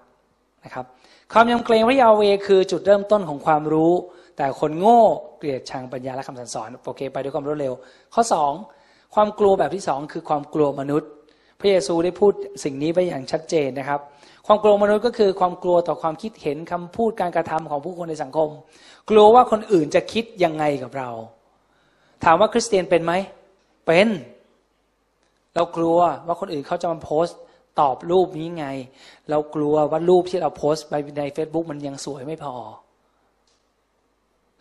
[0.65, 0.85] นะครับ
[1.33, 3.93] ความยำเกรงพระยาเวคือจุดเริ่มต้นของความรู้
[4.37, 5.01] แต่คนโง่
[5.37, 7.73] เกลียดชังปัญญาและคำสั่งสอนโอเคไปด้วยความรวดเร็ว
[8.13, 8.51] ข้อสอง
[9.15, 11.09] ความกลัวแบบที่สองคือความกลัวมนุษย์
[11.59, 12.33] พระเยซูได้พูด
[12.63, 13.99] สิ่งนี้ไปอย่างชัดเจนนะครับ
[14.47, 18.49] ความกลัวมนุษย์ก็คือความกลัวต่อความคิดเห็นคำพูดการกระทำของผู้คนในสังคม
[19.09, 21.09] กลัวว่าคนอื่นจะคิดยังไงกับเรา
[22.23, 23.13] ถามว่าคริสเตียนเป็นไหม
[23.87, 24.07] เป็น
[25.55, 25.97] เรากลัว
[26.27, 27.39] ว่าคนอื่นเขาจะมาโพสต์
[27.79, 28.67] ตอบรูปนี้ไง
[29.29, 32.55] เรากลัวว่ารูปที่เราโพสต์ไปใน Facebook มันยังสวยไม่พอ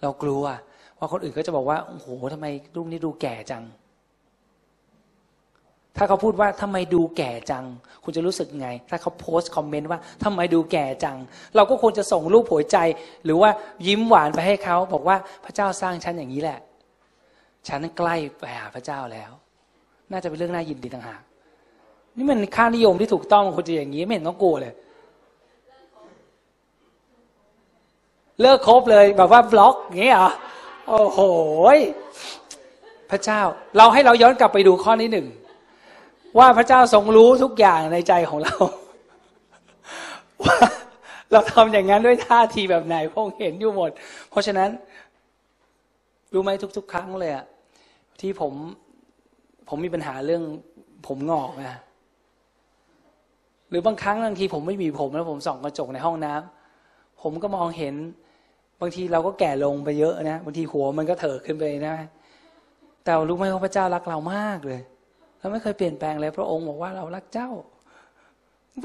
[0.02, 0.42] เรากลัว
[0.98, 3.64] ว่าคนอื่นก็จะบอกว่าโอ้โหทำไมรูปนี้ดูแก่จัง
[5.96, 7.64] ถ้าเขาพูดว่าทำไมดูแก่จัง
[8.04, 11.16] คุณจะรู้สึกไง ถ้าเขาโพสต์คอมเมนต์ว่าทำไมดูแก่จัง
[11.56, 12.78] เราก็ควรจะส่งรูปหัวใจ
[13.24, 13.50] หรือว่า
[13.86, 16.58] ยิ้มหวานไปให้เขาบอกว่าพระเจ้าสร้างฉันอย่างนี้แหละ
[17.68, 19.32] ฉันใกล้ไปหาพระเจ้าแล้ว
[20.12, 21.20] น่าจะเป็นเรื่องน่ายินดีต่างหาก
[22.16, 24.74] นี่มันค่านิยมที่ถูกต้องคุณจะอย่างนี้ไม่เห็นต้องกลัวเลย
[28.40, 30.30] เลิกคบเลยแบบว่าบล็อกอย่างนี้เหรอ
[30.88, 31.20] โอ้โห
[33.10, 33.40] พระเจ้า
[33.76, 35.26] เราให้เราย้อนกลับไปดูข้อนี้หนึ่ง
[36.38, 38.54] ว่าพระเจ้าทรงรู้ทุกอย่างในใจของเรา
[40.44, 40.56] ว่า
[41.32, 43.90] เราทำอย่างนั้นด้วยท่าทีแบบไหนพงเห็นอยู่หมด
[44.30, 44.68] เพราะฉะนั้น
[46.32, 47.44] รู้ไหมทุก ๆ ครั้งเลยอะ
[48.20, 48.52] ที่ผม
[49.68, 50.42] ผมมีปัญหาเรื่อง
[51.06, 51.78] ผมงอกนะ
[53.70, 57.94] หรือบางครั้งบางทีผมไม่มีผมแล้วผมส่องกระจกในห้องน้ำผมก็มองเห็น
[58.80, 61.96] บางทีเราก็แก่ลงไปเยอะนะบางทีหัวมันก็เถิดขึ้นไปนะ
[63.04, 64.80] แต่รู้ไหมว่าพระเจ้ารักเรามากเลย
[65.38, 67.48] เราไม่เคยเปลี่ยนแปลงเลยพระองค์บอกว่าเรารักเจ้า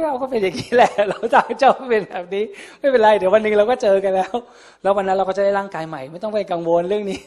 [0.05, 2.43] เราก็เป็นอย่างนี้แหละ เราจากเจ้าเป็นแบบนี้
[2.79, 4.33] ไม่เป็นไร เดี๋ยววันหนึ่งเราก็เจอกันแล้ว
[4.81, 7.21] แล้ววันนั้นเราก็จะได้ร่างกายใหม่ ไม่ต้องไปกังวลเรื่องนี้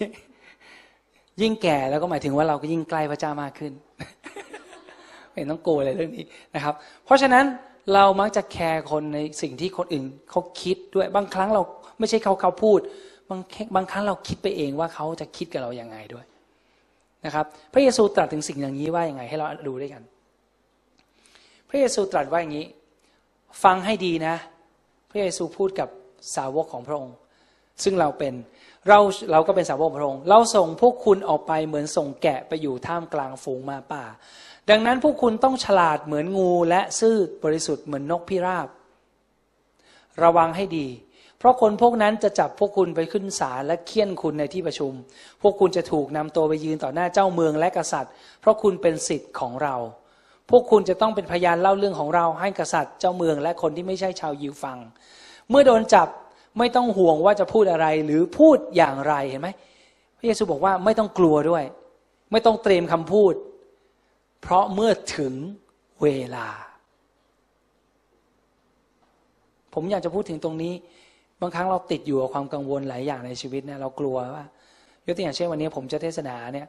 [1.41, 3.73] ยิ่งแก่แล้วก็หมายถึงว่าเราก็ยิ่งใกล้พระเจ้ามากขึ้น
[5.33, 6.25] ไม่ต้องโกลัวอะไรเรื่องนี้
[6.55, 6.75] นะครับ
[7.05, 7.45] เพราะฉะนั้น
[7.95, 11.63] เรามักจะแคร์คนในสิ่งที่คนอื่นเขาคิดด้วยบางครั้งเรา
[11.99, 12.81] ไม่ใช่เขาเขาพูด
[13.31, 13.41] บาง
[13.75, 16.25] บางครั้งเราคิดไปเองว่าเขาจะคิดกับเราอย่างไงด้วย
[17.25, 20.03] นะครับ พระเยซูตรัสถึงสิ่งอย่างนี้ว่าอย่างไงให้เราดูด้วยกัน
[21.69, 22.67] พระเยซูตรัสว่าอย่างนี้
[23.65, 24.35] ฟังให้ดีนะ
[25.11, 25.89] พระเยซูพูดกับ
[26.37, 27.17] สาวกของพระองค์
[27.85, 28.35] ซึ่งเราเป็น
[28.89, 28.99] เรา
[29.33, 34.05] เราก็เป็นสาวกพระองค์ เราส่งพวกคุณออกไปเหมือนส่งแกะไปอยู่ท่ามกลางฝูงมาป่า
[34.71, 38.69] ดังนั้นพวกคุณต้องฉลาดเหมือนงูและซื่อบริสุทธิ์เหมือนนกพิราบ
[40.23, 40.89] ระวังให้ดี
[41.39, 44.93] เพราะคนพวกนั้นจะจับพวกคุณไปขึ้นศาลและเคี่ยนคุณในที่ประชุม
[45.43, 49.77] พวกคุณจะถูกนำตัวไปยืนต่อหน้าเจ้าเมืองและกษัตริย์ เพราะคุณเป็นสิทธิ์ของเรา
[50.51, 54.79] พวกคุณจะต้องเป็นพยานเล่าเรื่องของเราให้กษัตริย์เจ้าเมืองและคนที่ไม่ใช่ชาวยิวฟัง
[55.51, 56.09] เมื่อโดนจับ
[56.59, 59.49] ไม่ต้องห่วงว่าจะพูดอะไรหรือพูดอย่างไรเห็นไหม
[60.19, 61.65] พระเยซูบอกว่าไม่ต้องกลัวด้วย
[62.33, 63.35] ไม่ต้องเตรียมคำพูด
[64.43, 65.35] เพราะเมื่อถึง
[66.03, 66.49] เวลา
[69.75, 70.75] ผมอยากจะพูดถึงตรงนี้
[71.41, 74.45] บางครั้งเราติดอยู่กับความกังวลหลายอย่างในชีวิตเนี่ยเรากลัวว่า
[75.07, 76.69] ยกตัวอย่างเช่นวันนี้ผมจะเทศนาเนี่ย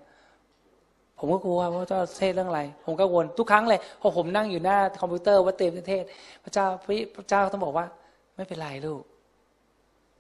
[1.20, 6.04] ผมก็กลัวว่าจะเทศเรื่องอะไร ผมก็วนทุกครั้งเลยพอผมนั่งอยู่หน้าคอมพิวเตอร์ว่าเต็มเทศ
[6.44, 6.66] พระเจ้า
[7.16, 7.86] พระเจ้าต้องบอกว่า
[8.36, 9.04] ไม่เป็นไรลูก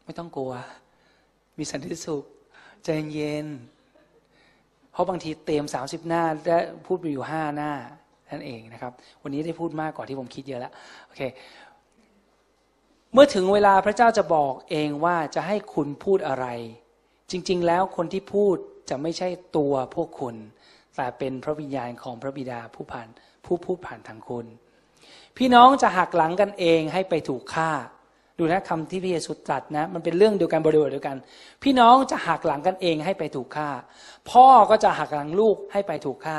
[0.03, 0.51] ไม่ต้องกลัว
[1.57, 2.23] มีสันติสุข
[2.83, 3.47] ใจเย็น
[4.91, 7.71] เพราะบางทีเตรียมสามสิบหน้าได้พูดไปอยู่ห้าหน้า
[8.31, 8.93] นั่นเองนะครับ
[9.23, 10.73] วันนี้ได้พูดมากกว่าที่ผมคิดเยอะแล้ว
[11.07, 11.21] โอเค
[13.13, 16.45] เมื่อถึงเวลาพระเจ้าจะบอกเองว่าจะให้คุณพูดอะไร
[17.31, 18.55] จริง ๆ แล้วคนที่พูด
[18.89, 20.35] จะไม่ใช่ตัวพวกคุณ
[20.95, 23.07] แต่เป็นพระวิญญาณของพระบิดาผู้ผ่าน
[23.45, 24.45] ผู้พูดผ่านทางคุณ
[25.37, 27.71] พี่น้องจะหักหลังกันเองให้ไปถูกฆ่า
[28.37, 31.17] ดูนะคำที่พระเยซูตรัสนะ มันเป็นเรื่องเดียวกันบริบทเดียวกัน
[31.63, 33.69] พี่น้องจะหักหลังกันเองให้ไปถูกฆ่า
[34.31, 36.37] พ่อก็จะหักหลังลูกให้ไปถูกฆ่า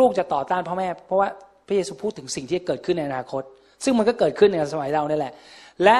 [0.00, 1.28] ลูกๆจะต่อต้านพ่อแม่ เพราะว่า
[1.66, 3.42] พระเยซูพูดถึงสิ่งที่เกิดขึ้นในอนาคต
[3.84, 5.32] ซึ่งมันก็เกิดขึ้นในสมัยเรานี่แหละ
[5.84, 5.96] และ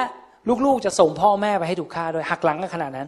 [0.65, 3.07] ลูกๆจะส่งพ่อแม่ไปให้ถูกฆ่าโดยหักหลังกันขนาดนั้น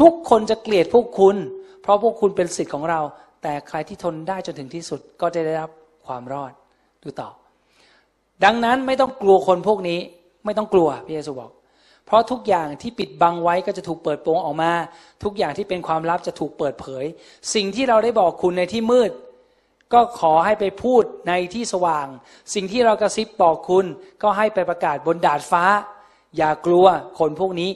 [0.00, 1.36] ทุกคนจะเกลียดพวกคุณ
[1.82, 3.00] เพราะพวกคุณเป็นสิทธิ์ของเรา
[3.42, 5.70] แต่ใครที่ทนได้จนถึงที่สุดก็จะได้รับ
[6.06, 6.52] ความรอด
[7.02, 7.28] ดูต่อ
[8.44, 9.98] ดังนั้นไม่ต้องกลัวคนพวกนี้
[10.44, 11.50] ไม่ต้องกลัวพระเยซูบอก
[12.06, 14.72] เพราะทุกอย่างที่ปิดบังไว้ก็จะถูกเปิดโปงออกมา
[15.24, 17.04] ทุกอย่างที่เป็นความลับจะถูกเปิดเผย
[17.54, 19.10] สิ่งที่เราได้บอกคุณในที่มืด
[19.92, 22.06] ก็ขอให้ไปพูดในที่สว่าง
[22.54, 23.84] สิ่งที่เรากระซิบบอกคุณ
[24.22, 25.64] ก็ให้ไปประกาศบนดาดฟ้า
[26.36, 26.86] อย่ากลัว
[27.18, 27.70] คนพวกนี้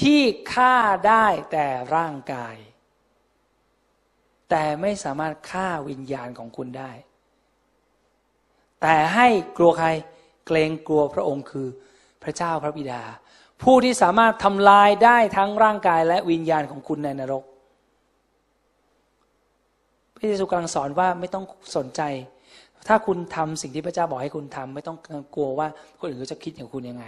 [0.00, 0.20] ที่
[0.52, 0.74] ฆ่า
[1.08, 2.56] ได้แต่ร่างกาย
[4.50, 6.92] แต่ไม่สามารถฆ่าวิญญาณของคุณได้
[8.82, 9.88] แต่ให้กลัวใคร
[10.46, 11.68] เกรงกลัวพระองค์คือ
[12.22, 13.02] พระเจ้าพระบิดา
[13.62, 17.44] ผู้ที่สามารถทำลายได้ทั้งร่างกายและวิญญาณของคุณในนรก
[20.14, 21.44] พระเยซูกำลังสอนว่าไม่ต้อง
[21.76, 22.02] สนใจ
[22.88, 24.96] ถ้าคุณทำสิ่งที่พระเจ้าบอกให้คุณทำไม่ต้อง
[25.34, 25.68] กลัวว่า
[26.00, 27.04] คนอื่นจะคิดอย่างคุณยังไง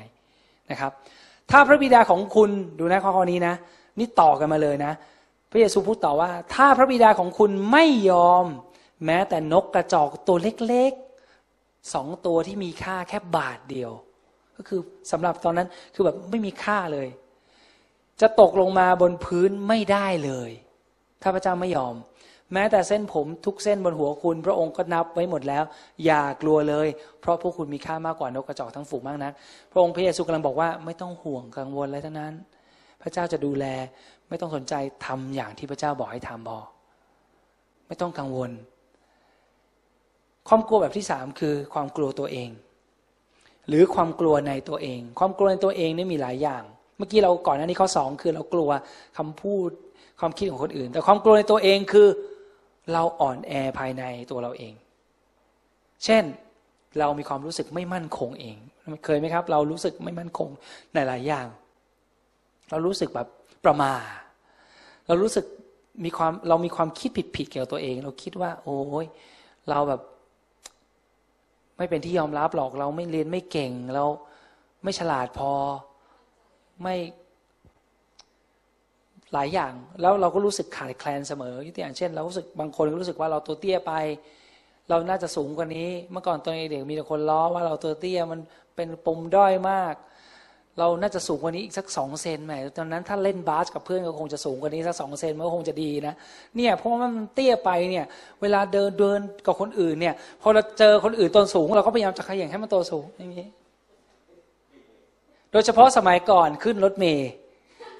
[0.70, 0.92] นะครับ
[1.50, 3.54] ถ้าพระบิดาของคุณดูนะข้อนี้นะ
[3.98, 4.92] นี่ต่อกันมาเลยนะ
[5.50, 8.46] พระเยซูพูดต่อว่า ถ้าพระบิดาของคุณไม่ยอม
[9.04, 13.92] แม้แต่นกกระจอกตัวเล็กๆสองตัวที่มีค่าแค่บาทเดียว
[14.60, 14.80] ก็คือ
[15.12, 17.08] สำหรับตอนนั้นคือแบบไม่มีค่าเลย
[18.20, 20.50] จะตกลงมาบนพื้นไม่ได้เลย
[21.22, 21.94] ถ้าพระเจ้าไม่ยอม
[22.52, 25.64] แม้แต่เส้นผมทุกเส้นบนหัวคุณ พระองค์ก็นับไว้หมดแล้ว
[26.04, 26.88] อย่ากลัวเลย
[27.20, 29.32] เพราะพวกคุณมีค่ามากกว่านกกระจอกทั้งฝูงมากนัก
[29.72, 32.34] พระองค์พระเยซูกำลังบอกว่าไม่ต้องห่วงกังวลอะไรทั้งนั้น
[33.02, 33.64] พระเจ้าจะดูแล
[34.28, 34.74] ไม่ต้องสนใจ
[35.06, 36.58] ทำอย่างที่พระเจ้าบอกให้ทำพอ
[37.88, 38.50] ไม่ต้องกังวล
[40.48, 42.50] ความกลัวแบบที่สามคือความกลัวตัวเอง
[43.70, 46.62] หรือความกลัวในตัวเอง ความกลัวในตัวเองนี่มีหลายอย่าง
[46.96, 48.70] เมื่อกี้เราก่อนหน้านี้ข้อสองคือเรากลัว
[49.18, 49.70] คำพูด
[50.20, 52.08] ความคิดของคนอื่น แต่ความกลัวในตัวเองคือ
[52.92, 54.74] เราอ่อนแอภายในตัวเราเอง
[56.04, 56.24] เช่น
[56.98, 58.56] เรามีความรู้สึกไม่มั่นคงเอง
[59.04, 60.48] เคยไหมครับ เรารู้สึกไม่มั่นคง
[60.94, 61.46] ในหลายอย่าง
[62.70, 63.28] เรารู้สึกแบบ
[63.64, 63.92] ประมา
[65.06, 65.44] เรารู้สึก
[66.04, 69.06] มีความเรามีความคิดผิดผิดเกี่ยวกับตัวเอง เราคิดว่า โอ้ย
[69.70, 70.00] เราแบบ
[71.80, 74.04] ไม่เป็นที่ยอมรับหรอกเราไม่เรียนไม่เก่งเรา
[74.82, 75.52] ไม่ฉลาดพอ
[76.82, 76.96] ไม่
[79.32, 83.92] หลายอย่าง แล้วเราก็รู้สึกขาดแคลนเสมอยกอย่างเช่นเรารู้สึกบางคนก็รู้สึกว่าเราตัวเตี้ยไป
[84.88, 88.40] เราน่าจะสูงกว่านี้ เมื่อก่อนตอนเด็กมีแต่คนล้อว่าเราตัวเตี้ยมัน
[88.76, 89.94] เป็นปมด้อยมาก
[90.78, 96.14] เราน่าจะสูงกว่านี้อีกสักสองเซนไหมตอนนั้นถ้าเล่นบาสกับเพื่อนก็คงจะสูงกว่านี้สักสองเซนมันก็คงจะดีนะ
[96.56, 98.04] เนี่ยเพราะว่ามันเตี้ยไปเนี่ย
[98.40, 103.46] เวลาเดินเดินกับคนอื่นเนี่ย พอเราเจอคนอื่นตัวสูง เราก็พยายามจะขย่งให้มันตัวสูงอย่างนี้
[105.52, 107.30] โดยเฉพาะสมัยก่อนขึ้นรถเมย์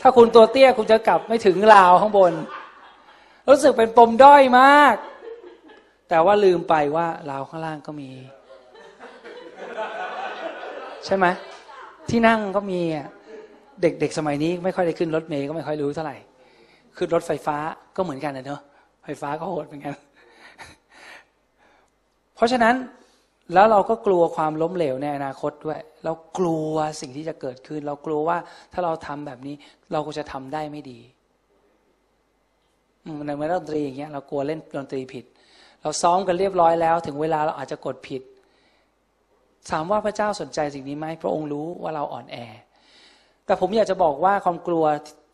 [0.01, 2.33] ถ้าคุณตัวเตี้ยคุณจะกลับไม่ถึงราวข้างบน
[3.49, 4.97] รู้สึกเป็นปมด้อยมาก
[6.09, 8.11] แต่ว่าลืมไปว่าราวข้างล่างก็มี
[11.07, 11.27] ใช่ไหม
[12.09, 12.81] ที่นั่งก็มี
[13.81, 16.17] เด็กๆสมัยนี้ไม่ค่อยได้ขึ้นรถเมย์ก็ไม่ค่อยรู้เท่าไหร่
[16.97, 17.57] ขึ้นรถไฟฟ้า
[17.97, 18.61] ก็เหมือนกันนะเนาะ
[19.05, 19.95] ไฟฟ้าก็โหดเหมือนกัน
[22.35, 22.75] เพราะฉะนั้น
[23.55, 28.39] แล้วเราก็กลัวความล้มเหลวในอนาคตด้วย เรากลัวสิ่งที่จะเกิดขึ้น เรากลัวว่า
[28.73, 29.55] ถ้าเราทำแบบนี้
[29.93, 30.99] เราก็จะทำได้ไม่ดี
[33.27, 35.25] ในเมื่อดนตรีอย่างเงี้ยเรากลัวเล่นดนตรีผิด
[35.83, 38.23] เราซ้อมกันเรียบร้อยแล้ว ถึงเวลาเราอาจจะกดผิด
[39.71, 42.37] ถามว่าพระเจ้าสนใจสิ่งนี้ไหมพระองค์รู้ว่าเราอ่อนแอ
[43.47, 44.85] แต่ผมอยากจะบอกว่าความกลัว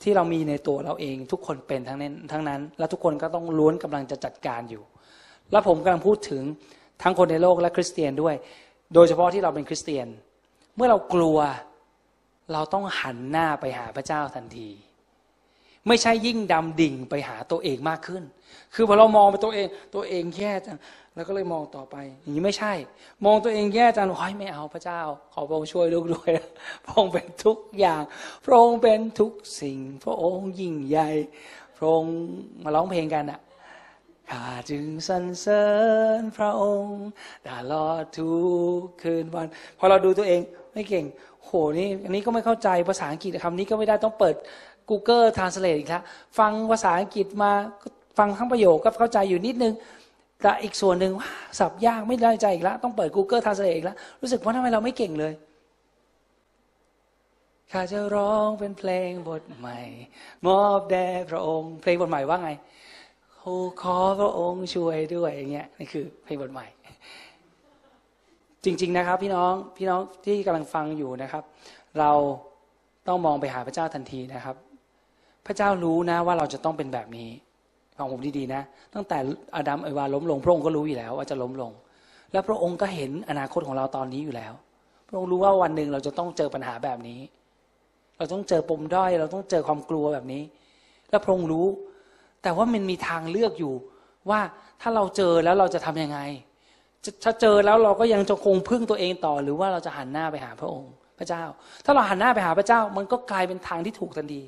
[0.03, 4.83] ที่เรามีในตัวเราเอง ทุกคนเป็นทั้งนั้นทั้งนั้น และทุกคนก็ต้องล้วนกำลังจะจัดการอยู่
[5.53, 6.43] และผมกำลังพูดถึง
[7.03, 8.35] ทั้งคนในโลกและคริสเตียนด้วย
[8.95, 10.07] โดยเฉพาะที่เราเป็นคริสเตียน
[10.77, 11.39] เมื่อเรากลัว
[12.53, 14.69] เราต้องหันหน้าไปหาพระเจ้าทันที
[15.89, 18.23] ไม่ใช่ยิ่งดำดิ่งไปหาตัวเองมากขึ้น
[18.75, 20.79] คือพอเรามองไปตัวเอง ตัวเองแย่จัง
[21.17, 22.73] แล้วก็เลยมองต่อไปอย่างนี้ไม่ใช่
[23.25, 25.01] มองตัวเองแย่จังโอ้ยไม่เอาพระเจ้า
[25.33, 26.31] ขอพระองค์ช่วยลูกด้วย
[26.85, 28.03] พระองค์เป็นทุกอย่าง
[28.45, 31.09] พระองค์เป็นทุกสิ่ง พระองค์ยิ่งใหญ่
[31.77, 32.15] พระองค์
[32.63, 33.41] มาร้องเพลงกันอะ
[34.31, 35.65] ข้าจึงสรรเสริ
[36.19, 36.99] ญพระองค์
[37.47, 38.33] ตลอดทุ
[38.79, 39.47] กคืนวัน
[39.79, 40.41] พอเราดูตัวเอง
[40.73, 41.05] ไม่เก่ง
[41.45, 44.35] โหนี่อันนี้ก็ไม่เข้าใจภาษาอังกฤษคำนี้ก็ไม่ได้ต้องเปิด
[44.91, 46.03] Google Translate อีกแล้ว
[46.39, 47.53] ฟังภาษาอังกฤษมา
[48.19, 49.75] ฟังทั้งประโยคก็เข้าใจอยู่นิดนึง
[50.43, 51.13] แต่อีกส่วนหนึ่ง
[51.59, 55.35] สับยากไม่ได้ใจอีกแล้วต้องเปิด Google Translate อีกแล้วรู้สึกว่าทำไมเราไม่เก่งเลย
[57.73, 59.81] ข้าจะร้องเป็นเพลงบทใหม่
[60.47, 62.51] มอบแด่พระองค์ เพลงบทใหม่ว่าไง
[63.83, 66.67] ขอพระองค์ช่วยด้วยอย่างเงี้ยนี่คือเพลงบทใหม่
[68.65, 71.45] จริง ๆนะครับ พี่น้องพี่น้องที่กำลังฟังอยู่นะครับ
[71.99, 72.11] เรา
[73.09, 74.57] ต้องมองไปหาพระเจ้าทันทีนะครับ
[75.47, 77.29] พระเจ้ารู้นะว่าเราจะต้องเป็นแบบนี้
[77.97, 78.63] ฟังผมดีๆนะ
[78.95, 79.19] ตั้งแต่
[79.57, 81.73] อาดัมไอวาล้มลง พระองค์ก็รู้อยู่แล้ว ว่าจะล้มลง
[82.33, 84.53] แล้วพระองค์ก็เห็นอนาคตของเราตอนนี้อยู่แล้ว
[85.09, 87.21] พระองค์รู้ว่าวันหนึ่งเราจะต้องเจอปัญหาแบบนี้
[88.19, 90.43] เราต้องเจอปมด้อย เราต้องเจอความกลัวแบบนี้
[91.11, 91.67] แล้วพระองค์รู้
[92.43, 93.75] แต่ว่ามันมีทางเลือกอยู่
[94.31, 94.41] ว่า
[94.81, 96.19] ถ้าเราเจอแล้วเราจะทํำยังไง
[97.25, 101.43] ถ้าเจอแล้วเราก็ยังจะคงพึ่งตัวเองต่อ หรือว่าเราจะหันหน้าไปหาพระองค์ พระเจ้า
[101.85, 104.43] ถ้าเราหันหน้าไปหาพระเจ้า มันก็กลายเป็นทางที่ถูกทันที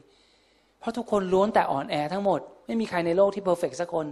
[0.80, 4.06] เพราะทุกคนล้วนแต่อ่อนแอทั้งหมด ไม่มีใครในโลกที่เพอร์เฟกสักคน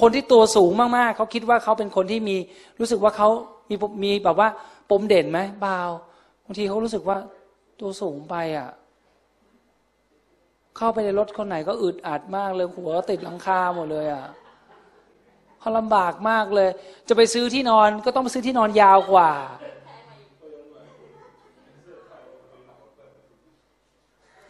[0.00, 2.36] คนที่ตัวสูงมากๆเขาคิดว่าเขาเป็นคนที่มี
[2.80, 3.28] รู้สึกว่าเขา
[3.70, 4.48] มีมีแบบว่า
[4.90, 5.80] ปมเด่นไหมเปล่า
[6.44, 7.18] บางทีเขารู้สึกว่า
[7.80, 8.70] ตัวสูงไปอะ
[10.76, 14.26] เข้าไปในรถคนไหนก็อึดอัดมากเลยหัวติดหลังคาหมดเลยอะ
[15.60, 16.68] เขาลำบากมากเลย
[17.08, 19.30] จะไปซื้อที่นอนก็ต้องไปซื้อที่นอนยาวกว่า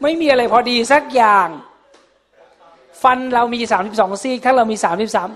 [0.03, 1.49] ไม่มีอะไรพอดีสักอย่าง
[3.03, 5.29] ฟันเรามีสามสิบสองซี่ ถ้าเรามีสามสิบสาม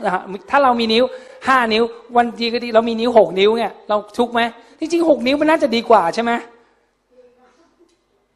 [0.50, 1.04] ถ้าเรามีนิ้ว
[1.48, 1.84] ห้านิ้ว
[2.16, 4.40] วันทีก็ดีเรามีนิ้วหกนิ้วเนี่ยเราทุกไหม
[4.80, 6.32] จริงๆหกนิ้วมันน่าจะดีกว่าใช่ไหม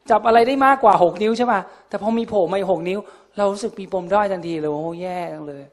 [0.09, 1.53] จับอะไรได้มากกว่าหกนิ้วใช่ไหม
[1.89, 2.99] แต่พอมีโผล่มาหกนิ้ว
[3.37, 5.63] เรารู้สึกมีปมด้อยทันทีเลยโอ้แย่จังเลย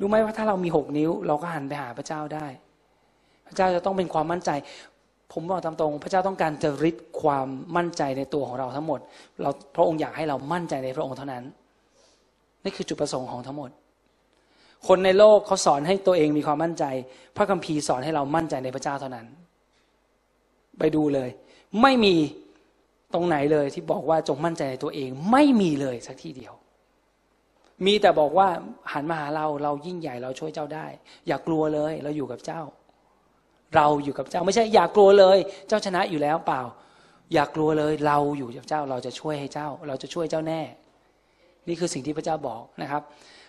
[0.00, 2.46] รู้ไหมว่าถ้าเรามีหกนิ้ว เราก็หันไปหาพระเจ้าได้
[3.46, 4.50] พระเจ้าจะต้องเป็นความมั่นใจ
[5.32, 7.46] ผมบอกตามตรง พระเจ้าต้องการจะริดความ
[7.76, 9.00] มั่นใจในตัวของเราทั้งหมด
[9.42, 11.44] เราพระองค์อยากให้เรามั่นใจในพระองค์เท่านั้น
[12.66, 13.70] นี่คือจุดประสงค์ของทั้งหมด
[14.88, 16.84] คนในโลกเขาสอนให้ตัวเองมีความมั่นใจ
[17.36, 19.26] พระคัมภีร์สอนให้เรามั่นใจในพระเจ้าเท่านั้น
[20.78, 21.30] ไปดูเลย
[21.82, 22.14] ไม่มี
[23.14, 26.54] ตรงไหนเลยที่บอกว่าจงมั่นใจในตัวเอง ไม่มีเลยสักที่เดียว
[27.86, 28.48] มีแต่บอกว่า
[28.92, 30.86] หันมาหาเราเรายิ่งใหญ่เราช่วยเจ้าได้
[31.26, 32.62] อย่ากลัวเลย เราอยู่กับเจ้า
[33.74, 35.38] เราอยู่กับเจ้า ไม่ใช่ อย่ากลัวเลย
[35.68, 36.62] เจ้าชนะอยู่แล้วเปล่า
[37.32, 40.60] อย่ากลัวเลย เราอยู่กับเจ้า เราจะช่วยให้เจ้า เราจะช่วยเจ้าแน่
[41.68, 43.02] นี่คือสิ่งที่พระเจ้าบอกนะครับ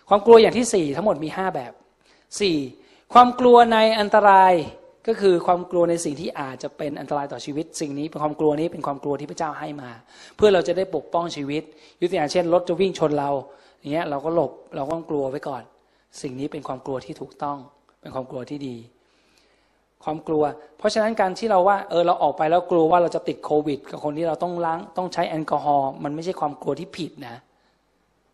[0.09, 1.73] ความกลัวอย่างที่สี่ทั้งหมดมีห้าแบบ
[2.39, 2.57] สี่
[3.13, 4.53] ความกลัวในอันตราย
[5.07, 9.89] ก็คือความกลัวในสิ่งที่อาจจะเป็นอันตรายต่อชีวิต สิ่งนี้เป็นความกลัวนี้เป็นความกลัวที่พระเจ้าให้มา
[10.35, 11.63] เพื่อเราจะได้ปกป้องชีวิต
[12.01, 13.31] ยุติอย่างเช่นรถจะวิ่งชนเรา
[13.79, 15.63] อย่างเงี้ยเราก็หลบเราก็ต้องกลัวไว้ก่อน
[16.21, 17.57] สิ่งนี้เป็นความกลัวที่ถูกต้อง
[18.01, 18.75] เป็นความกลัวที่ดี
[20.03, 20.43] ความกลัว
[20.77, 27.35] เพราะฉะนั้นการที่เราว่าเออเราออกไปแล้วกลัวว่าเราจะติดโควิด กับคนที่เราต้องล้างต้องใช้แอลกอฮอล์มันไม่ใช่ความกลัวที่ผิดนะ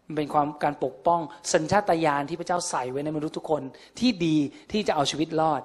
[0.07, 1.21] มันเป็นความการปกป้อง
[1.53, 3.61] สัญชาตญาณที่พระเจ้าใส่ไว้ในมนุษย์ทุกคน
[3.99, 4.37] ที่ดี
[4.71, 5.61] ที่จะเอาชีวิตรอด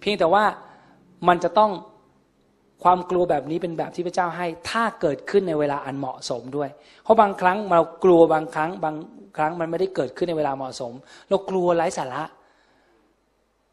[0.00, 0.44] เพียงแต่ว่า
[1.28, 1.70] มันจะต้อง
[2.82, 6.68] ความกลัวแบบนี้เป็นแบบที่พระเจ้าให้ ถ้าเกิดขึ้นในเวลาอันเหมาะสมด้วย
[7.02, 8.96] เพราะบางครั้งเรากลัวบางครั้ง บาง
[9.36, 10.92] ครั้งมันไม่ได้เกิดขึ้นในเวลาเหมาะสม
[11.28, 12.22] เรากลัวไร้สาระ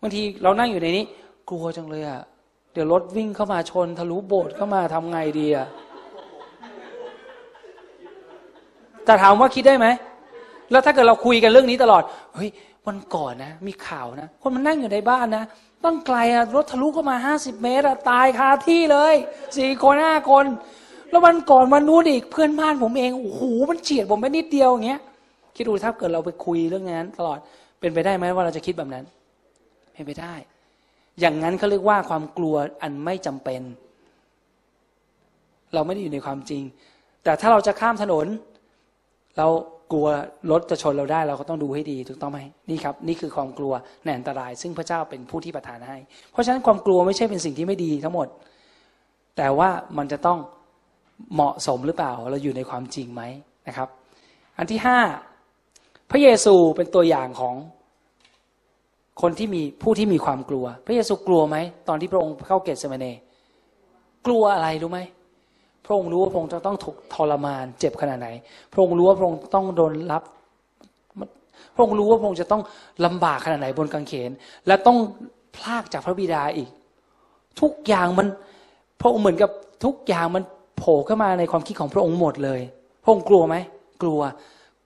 [0.02, 1.06] บางทีเรานั่งอยู่ในนี้
[1.50, 2.22] กลัวจังเลยอะ
[2.74, 5.68] เดี๋ยวรถวิ่งเข้ามาชน ทะลุโบสถ์เข้ามาทำไงดีอะ
[9.08, 9.88] แต่ถามว่าคิดได้ไหม
[10.72, 12.04] แล้วถ้าเกิดเราคุยกันเรื่องนี้ตลอด
[12.36, 12.50] เฮ้ย
[12.88, 15.44] วันก่อนนะ มีข่าวนะ คนมันนั่งอยู่ในบ้านนะ
[15.86, 19.16] ต้องไกลอะรถทะลุเข้ามาห้าสิบเมตรอะตายคาที่เลย
[19.58, 20.46] สี่คนห้าคน
[21.10, 25.00] แล้ววันก่อนวันนู้นอีก เพื่อนบ้านผมเอง โอ้โห มันเฉียดผมไปนิดเดียวอย่างเงี้ย
[25.56, 27.40] คิดดูถ้าเกิดเราไปคุยเรื่องนั้นตลอด
[27.80, 29.06] เป็นไปได้ไหมว่าเราจะคิดแบบนั้น
[29.94, 30.34] เป็นไปได้
[31.20, 33.62] อย่างนั้นเขาเรียกว่าความกลัวอันไม่จำเป็น
[35.74, 36.64] เราไม่ได้อยู่ในความจริง
[37.24, 38.28] แต่ถ้าเราจะข้ามถนน
[39.38, 39.48] เรา
[39.92, 40.08] กลัว
[40.52, 43.74] รถจะชนเราได้เราก็ต้องดูให้ดีถูกต้องไหมนี่ครับ นี่คือความกลัว
[44.04, 45.98] ในอันตราย ซึ่งพระเจ้าเป็นผู้ที่ประทานให้
[46.32, 48.28] เพราะฉะนั้นความกลัวไม่ใช่เป็นสิ่งที่ไม่ดีทั้งหมด
[49.38, 50.40] แต่ว่ามันจะต้อง
[51.34, 53.22] เหมาะสมหรือเปล่าเราอยู่ในความจริงไหม
[53.68, 53.90] นะครับ
[54.58, 55.00] อันที่ห้า
[56.12, 57.56] พระเยซูเป็นตัวอย่างของ
[59.22, 61.58] คนที่มีผู้ที่มีความกลัว พระเยซูกลัวไหม
[61.88, 63.06] ตอนที่พระองค์เข้าเกตเซมเน
[64.26, 65.00] กลัวอะไรรู้ไหม
[65.88, 68.30] พระองค์รู้ว่าพระองค์จะต้องถูกทรมาน เจ็บขนาดไหน
[68.72, 70.24] พระองค์รู้ว่าพระองค์ต้องโดนรับ
[71.76, 72.62] พระองค์รู้ว่าพระองค์จะต้อง
[73.06, 74.32] ลำบากขนาดไหนบนกางเขน
[74.68, 74.98] และต้อง
[75.56, 76.70] พลากจากพระบิดาอีก
[77.62, 78.28] ทุกอย่างมัน
[79.02, 79.52] พระองค์เหมือนกับ
[79.86, 80.44] ทุกอย่างมัน
[80.78, 82.62] โผล่เข้ามาในความคิดของพระองค์หมดเลย
[83.04, 83.56] พระองค์กลัวไหม
[84.04, 84.22] กลัว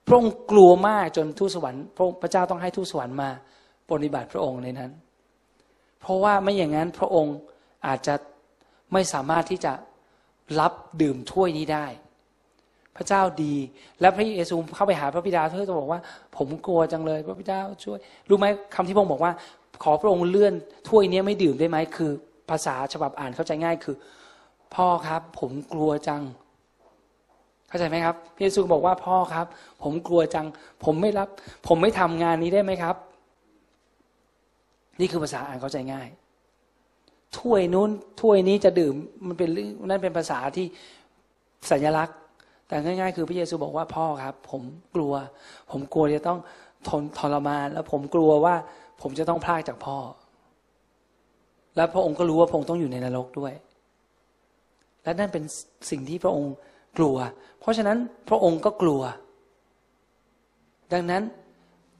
[0.07, 3.29] พระองค์กลัวมากจนทูตสวรรค์พระพระเจ้าต้องให้ทูตสวรรค์มา
[3.89, 4.91] ปฏิบัติพระองค์ในนั้น
[6.01, 7.35] เพราะว่าไม่อย่างนั้นพระองค์
[7.87, 8.15] อาจจะ
[8.93, 9.73] ไม่สามารถที่จะ
[10.59, 11.85] รับดื่มถ้วยนี้ได้
[12.97, 13.55] พระเจ้าดี
[14.01, 15.99] และพระเยซูเข้าไปหาพระบิดาเพื่อจะบอกว่า
[16.37, 17.97] ผมกลัวจังเลย พระบิดาช่วย
[18.29, 18.45] รู้ไหม
[18.75, 19.33] คำที่พระองค์บอกว่า
[19.83, 20.53] ขอพระองค์เลื่อน
[20.89, 22.11] ถ้วยนี้ไม่ดื่มได้ไหมคือ
[22.49, 23.95] ภาษาฉบับอ่านเข้าใจง่ายคือ
[24.75, 26.21] พ่อครับ ผมกลัวจัง
[27.69, 29.47] เข้าใจไหมครับพระเยซูบอกว่าพ่อครับ
[29.83, 30.45] ผมกลัวจัง
[30.85, 31.27] ผมไม่รับ
[31.67, 32.95] ผมไม่ทำงานนี้ได้ไหมครับ
[34.99, 36.07] นี่คือภาษาอ่านเข้าใจง่าย
[37.39, 37.89] ถ้วยนู้น
[38.21, 38.95] ถ้วยนี้จะดื่ม
[39.27, 39.49] มันเป็น
[39.89, 40.65] นั่นเป็นภาษาที่
[41.71, 42.17] สัญลักษณ์
[42.67, 44.61] แต่ง่าย ๆ คือพระเยซูบอกว่าพ่อครับ ผม
[44.95, 45.13] กลัว
[45.71, 46.39] ผมกลัวจะต้อง
[46.89, 48.55] ทนทรมาน แล้วผมกลัวว่า
[49.01, 49.97] ผมจะต้องพลากจากพ่อ
[51.75, 53.53] และพระองค์ก็รู้ว่าพระองค์ต้องอยู่ในนรกด้วย
[55.03, 55.43] และนั่นเป็น
[55.89, 56.53] สิ่งที่พระองค์
[56.97, 57.15] กลัว
[57.59, 57.97] เพราะฉะนั้น
[58.29, 59.01] พระองค์ก็กลัว
[60.93, 61.23] ดังนั้น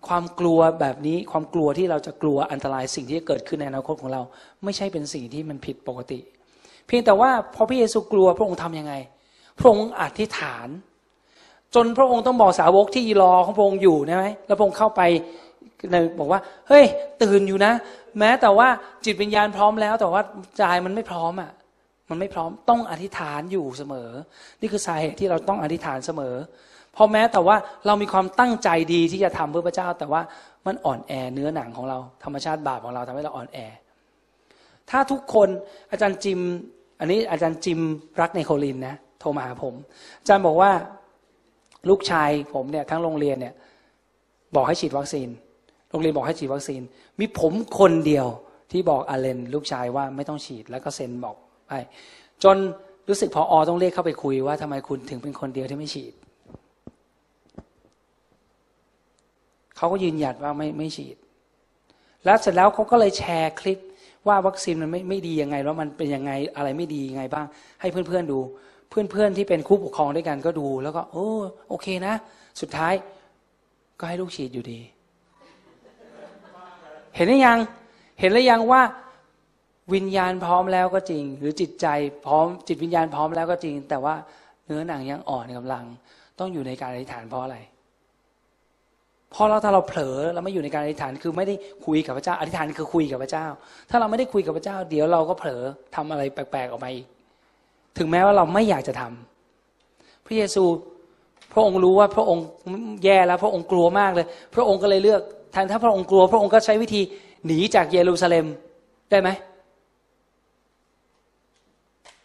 [0.07, 4.21] ความกลัวแบบนี้ความกลัวที่เราจะกลัวอันตรายสิ่งที่จะเกิดขึ้นในอนาคตของเรา
[4.63, 6.19] ไม่ใช่เป็นสิ่งที่มันผิดปกติ
[6.87, 8.93] เพียงแต่ว่าพอพระเยซูกลัวพระองค์ทํำยังไง
[9.59, 10.67] พระองค์อธิษฐาน
[11.75, 15.01] จนพระองค์ต้องบอกสาวกที่รอของพระองค์อยู่นะไหมแล้วพระองค์เข้าไป
[16.19, 16.85] บอกว่า เฮ้ย
[17.23, 17.73] ตื่นอยู่นะ
[18.19, 18.67] แม้แต่ว่า
[19.05, 20.21] จิตวิญญาณพร้อมแล้ว แต่ว่า
[20.57, 21.51] ใจมันไม่พร้อมอะ
[22.09, 24.09] มันไม่พร้อมต้องอธิษฐานอยู่เสมอ
[24.61, 26.35] นี่คือสาเหตุที่เราต้องอธิษฐานเสมอ
[26.93, 30.21] เพราะแม้แต่ว่าเรามีความตั้งใจดีที่จะทำเพื่อพระเจ้า แต่ว่า
[30.65, 33.57] มันอ่อนแอเนื้อหนังของเราธรรมชาติบาปของเราทำให้เราอ่อนแอ
[34.89, 35.49] ถ้าทุกคน
[35.91, 36.39] อาจารย์จิม
[36.99, 37.79] อันนี้อาจารย์จิม
[38.21, 39.73] รักในโคลินนะโทรมาหาผม
[40.19, 40.71] อาจารย์บอกว่า
[41.89, 43.53] ลูกชายผมเนี่ยทั้งโรงเรียนเนี่ย
[44.55, 45.29] บอกให้ฉีดวัคซีน
[45.89, 46.81] โรงเรียนบอกให้ฉีดวัคซีน
[47.19, 48.27] มีผมคนเดียว
[48.71, 51.35] ที่บอกอาเลนลูกชายว่าไม่ต้องฉีดแล้วก็เซ็นบอก
[51.67, 51.71] ไป
[52.43, 52.57] จน
[53.09, 56.13] รู้สึกพออต้องเรียกเข้าไปคุยว่าทำไมคุณถึงเป็นคนเดียวที่ไม่ฉีด
[59.82, 61.17] เขาก็ยืนหยัดว่าไม่ไม่ฉีด
[62.25, 63.79] แล้วเสร็จแล้วเขาก็เลยแชร์คลิป
[64.27, 67.45] ว่าวัคซีนมันไม่ไม่ดียังไงแล้วมันเป็นยังไงอะไรไม่ดียังไงบ้าง
[67.82, 68.39] ให้เพื่อนๆดู
[68.89, 71.27] เพื่อนๆที่เป็นคู่ปกครองด้วยกันก็ดู แล้วก็โอ้
[71.69, 72.13] โอเคนะ
[72.61, 72.93] สุดท้าย
[73.99, 74.79] ก็ให้ลูกฉีดอยู่ดี
[77.15, 77.57] เห็นหรือยัง
[78.19, 78.82] เห็นหรือยังว่า
[79.93, 81.88] วิญญาณพร้อมแล้วก็จริง หรือจิตใจ
[82.25, 84.15] พร้อมจิตวิญญาณพร้อมแล้วก็จริง แต่ว่า
[84.65, 85.86] เนื้อหนังยังอ่อนกำลัง
[86.39, 87.57] ต้องอยู่ในการอธิษฐานเพราะอะไร
[89.34, 91.55] พอเราถ้าเราเผลอเราไม่อยู่ในการอธิษฐานคือไม่ได้
[91.86, 93.45] คุยกับพระเจ้าอธิษฐานคือคุยกับพระเจ้า
[93.89, 95.61] ถ้าเราไม่ได้คุยกับพระเจ้า เดี๋ยวเราก็เผลอ
[95.95, 97.05] ทำอะไรแปลกๆออกมาอีก
[97.97, 100.63] ถึงแม้ว่าเราไม่อยากจะทำพระเยซู
[101.53, 102.45] พระองค์รู้ว่าพระองค์
[103.03, 104.25] แย่แล้ว พระองค์กลัวมากเลย
[104.55, 105.21] พระองค์ก็เลยเลือก
[105.51, 107.01] แทนถ้าพระองค์กลัว พระองค์ก็ใช้วิธี
[107.45, 108.45] หนีจากเยรูซาเล็ม
[109.11, 109.29] ได้ไหม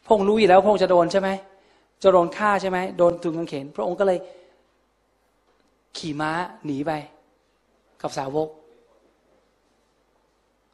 [0.05, 1.29] พระองค์รู้อยู่แล้วพระองค์จะโดนใช่ไหม
[2.03, 4.19] จะโดนฆ่าใช่ไหมโดนถึงกางเขนพระองค์ก็เลย
[5.99, 6.31] ขี่ม้า
[6.67, 6.93] หนีไป
[8.03, 8.49] กับสาวก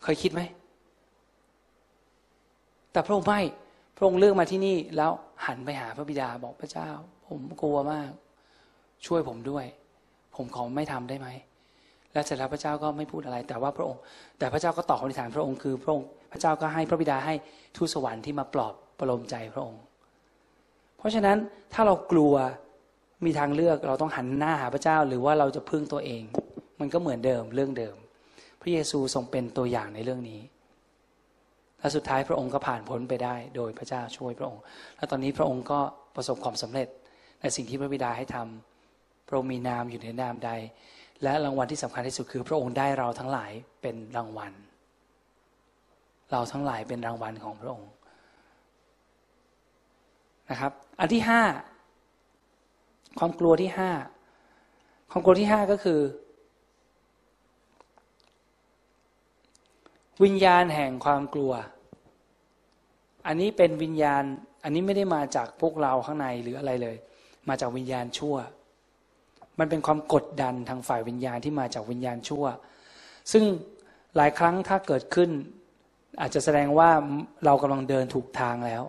[0.03, 0.41] เคยคิดไหม
[2.93, 3.41] แต่พระองค์ไม่
[3.97, 5.13] พระองค์เลือกมาที่นี่แล้ว
[5.47, 6.89] หันไปหาพระบิดาบอกพระเจ้า
[7.29, 8.11] ผมกลัวมาก
[9.07, 9.65] ช่วยผมด้วย
[10.37, 11.29] ผมขอไม่ทำได้ไหม
[12.13, 14.01] และเสร็จแล้วพระเจ้าก็ไม่พูดอะไร แต่ว่าพระองค์
[14.39, 17.35] แต่พระเจ้าก็ตอบคำอธิษฐานพระองค์คือพระองค์พระเจ้าก็ให้พระบิดาให้
[17.77, 19.83] ทูตสวรรค์ที่มาปลอบประโลมใจพระองค์
[20.99, 21.37] เพราะฉะนั้น
[21.73, 22.35] ถ้าเรากลัว
[23.25, 26.23] มีทางเลือกเราต้องหันหน้าหาพระเจ้า หรือว่าเราจะพึ่งตัวเอง
[26.81, 27.97] มันก็เหมือนเดิมเรื่องเดิม
[28.61, 30.41] พระเยซูทรงเป็นตัวอย่างในเรื่องนี้
[31.79, 34.63] และสุดท้ายพระองค์ก็ผ่านพ้นไปได้ โดยพระเจ้าช่วยพระองค์
[34.97, 35.81] และตอนนี้พระองค์ก็
[36.17, 36.89] ประสบความสำเร็จ
[37.41, 40.51] ในสิ่งที่พระบิดาให้ทำพระองค์มีนามอยู่ในนามใด
[41.23, 43.53] และรางวัลที่สำคัญที่สุดคือพระองค์ได้เราทั้งหลาย
[43.83, 44.53] เป็นรางวัล
[46.33, 47.91] เราทั้งหลายเป็นรางวัลของพระองค์
[50.51, 51.43] นะครับ อันที่ห้า
[53.19, 53.93] ความกลัวที่ห้า
[55.11, 56.01] ความกลัวที่ห้าก็คือ
[60.25, 61.53] วิญญาณแห่งความกลัว
[63.27, 64.23] อันนี้เป็นวิญญาณ
[64.65, 66.97] อันนี้ไม่ได้มาจากพวกเราข้างในหรืออะไรเลย
[67.49, 68.37] มาจากวิญญาณชั่ว
[69.59, 72.45] มันเป็นความกดดันทางฝ่ายวิญญาณที่มาจากวิญญาณชั่ว
[73.33, 73.45] ซึ่ง
[74.17, 75.31] หลายครั้งถ้าเกิดขึ้น
[76.21, 76.91] อาจจะแสดงว่า
[77.45, 78.83] เรากำลังเดินถูกทางแล้ว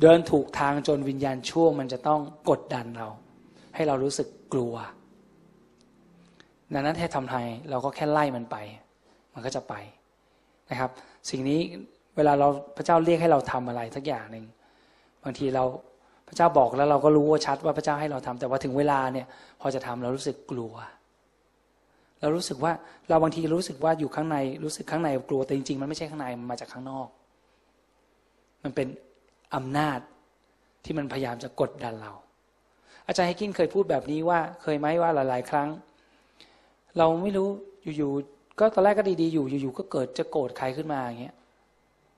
[0.00, 2.20] เดินถูกทางจนวิญญาณชั่วมันจะต้อง
[2.50, 3.08] กดดันเรา
[3.74, 4.74] ให้เรารู้สึกกลัว
[6.74, 8.56] ดังนั้นแค่ทำไทยเราก็แค่ไล่มันไป
[9.34, 9.74] มันก็จะไป
[10.70, 10.90] นะครับ
[11.30, 11.60] สิ่งนี้
[12.16, 14.44] เวลาเราพระเจ้าเรียกให้เราทำอะไรสักอย่างหนึ่ง
[15.24, 15.64] บางทีเรา
[16.28, 19.26] พระเจ้าบอกแล้วเราก็รู้ว่าชัดว่าพระเจ้าให้เราทำแต่ว่าถึงเวลาเนี่ย
[19.60, 20.74] พอจะทำเรารู้สึกกลัว
[22.20, 22.72] เรารู้สึกว่า
[23.08, 27.08] เราบางทีรู้สึกว่าอยู่ข้างในรู้สึกข้างในกลัวแต่จริงๆ มันไม่ใช่ข้างในมันมาจากข้างนอก
[28.62, 28.86] มันเป็น
[29.54, 30.00] อำนาจ
[30.84, 32.12] ที่มันพยายามจะกดดันเรา
[33.06, 35.68] อาจารย์ไฮกินเคยพูดแบบนี้ว่าเคยไหมว่าหลาย ๆ ครั้ง
[36.98, 37.48] เราไม่รู้
[37.96, 41.36] อยู่ๆก็ตอนแรกก็ดีๆอยู่อยู่ๆก็เกิดจะโกรธใครขึ้นมาอย่างเงี้ย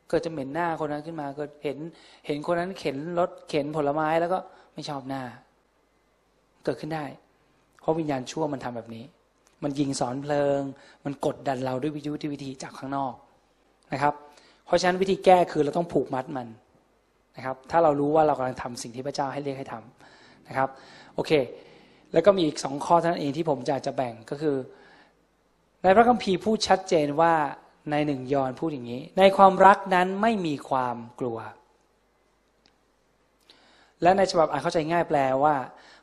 [0.09, 1.79] เกิดจะเหม็นหน้าคนนั้นขึ้นมาก็เห็น
[2.27, 4.39] เห็นคนนั้นเข็นรถเข็นผลไม้แล้วก็
[4.75, 5.23] ไม่ชอบหน้า
[6.65, 7.05] เกิดขึ้นได้
[7.81, 9.05] เพราะวิญญาณชั่วมันทำแบบนี้
[9.63, 10.61] มันยิงสอนเพลิง
[11.05, 13.15] มันกดดันเราด้วยวิธีวิธีจากข้างนอก
[13.93, 14.15] นะครับ
[14.67, 16.47] เพราะฉะนั้นวิธีแก้คือเราต้องผูกมัดมัน
[17.41, 20.69] นะครับ ถ้าเรารู้ว่าเรากำลังทำสิ่งที่พระเจ้าให้เรียกให้ทำนะครับ
[21.15, 21.33] โอเค
[22.13, 24.57] แล้วก็มีอีกสองข้อท่านั้นเองที่ผมจะจะแบ่งก็คือ
[25.83, 27.35] ในพระคัมภีร์พูดชัดเจนว่า
[27.91, 31.39] ในหนึ่งยอนพูดอย่างนี้ ในความรักนั้นไม่มีความกลัว
[34.03, 35.57] และในฉบับอ่านเข้าใจง่ายแปลว่า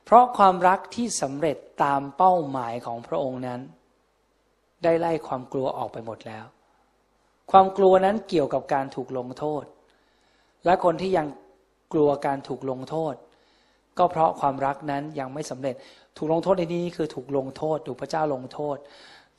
[0.06, 3.60] เพราะความรักที่สำเร็จตามเป้าหมายของพระองค์นั้น
[4.84, 6.46] ได้ไล่ความกลัวออกไปหมดแล้ว
[7.52, 9.64] ความกลัวนั้นเกี่ยวกับการถูกลงโทษ
[10.68, 11.28] และคนที่ยัง
[11.94, 13.14] กลัวการถูกลงโทษ
[13.98, 15.76] ก็เพราะความรักนั้นยังไม่สำเร็จ
[16.18, 18.78] ถูกลงโทษในนี้คือถูกลงโทษ ถูกพระเจ้าลงโทษ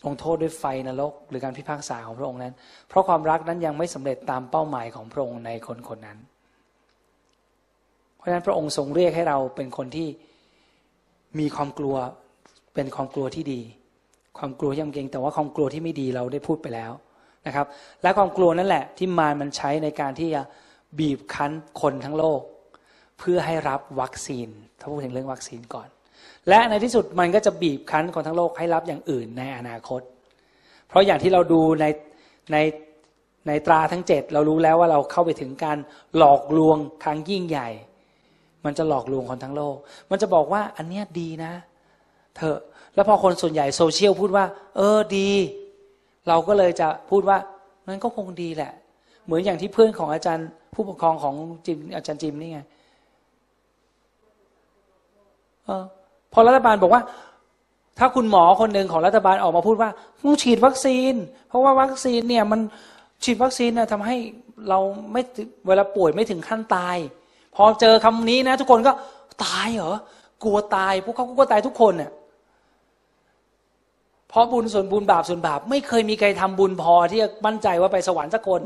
[0.05, 2.55] ลงโทษด้วยไฟนรก หรือการพิพากษาของพระองค์นั้น
[2.89, 6.19] เพราะความรักนั้นยังไม่สำเร็จตามเป้าหมายของพระองค์ในคนคนนั้น
[8.17, 10.09] เพราะฉะนั้นพระองค์ทรงเรียกให้เราเป็นคนที่
[11.39, 11.97] มีความกลัว
[12.75, 13.61] เป็นความกลัวที่ดี
[14.39, 16.93] ความกลัวยำเกรงแต่ว่าความกลัวที่ไม่ดีเราได้พูดไปแล้ว
[17.47, 17.67] นะครับ
[18.03, 20.43] และความกลัวนั่นแหละที่มารมันใช้ในการที่จะ
[20.99, 22.41] บีบคั้นคนทั้งโลก
[23.19, 25.89] เพื่อให้รับวัคซีนถ้าพูดถึงเรื่องวัคซีนก่อน
[26.49, 30.01] และในที่สุดมันก็จะบีบคั้นคนทั้งโลกให้รับอย่างอื่นในอนาคต
[30.89, 31.87] เพราะอย่างที่เราดูใน
[32.53, 32.57] ใน
[33.47, 35.79] ในตราทั้งเจ็ดเรารู้แล้วว่าเราเข้าไปถึงการ
[36.17, 37.69] หลอกลวงครั้งยิ่งใหญ่
[38.65, 39.77] มันจะหลอกลวงคนทั้งโลก
[40.11, 41.53] มันจะบอกว่าอันเนี้ยดีนะ
[42.37, 42.59] เถอะ
[42.95, 44.45] แล้วพอคนส่วนใหญ่โซเชียลพูดว่า
[44.77, 45.31] เออดี
[46.29, 47.39] เราก็เลยจะพูดว่า
[47.87, 48.73] มันก็คงดีแหละ
[49.29, 51.35] เหมือนอย่างที่เพื่อนของอาจารย์ ผู้ปกครองของ
[51.67, 52.61] จิมอาจารย์จิมนี่ไง
[55.69, 55.85] ออ
[56.33, 57.03] พอรัฐบาลบอกว่า
[57.99, 59.91] ถ้าคุณหมอคนหนึ่งของรัฐบาลออกมาพูดว่า
[60.23, 61.15] ต้องฉีดวัคซีน
[61.49, 62.61] เพราะว่าวัคซีนเนี่ยมัน
[63.25, 64.17] ฉีดวัคซีนนะทำให้
[64.69, 64.79] เรา
[65.13, 65.23] ไม่
[65.67, 66.97] เวลาป่วยไม่ถึงขั้นตาย
[67.57, 68.93] พอเจอคำนี้นะ ทุกคนก็
[69.45, 69.95] ตายเหรอ
[70.45, 72.11] กลัวตายพวกเขาก็กลัวตายทุกคนเนี่ย
[74.29, 78.63] เพราะบุญส่วนบุญบาปส่วนบาป ไม่เคยมีใครทำบุญพอที่จะมั่นใจว่าไปสวรรค์สักคน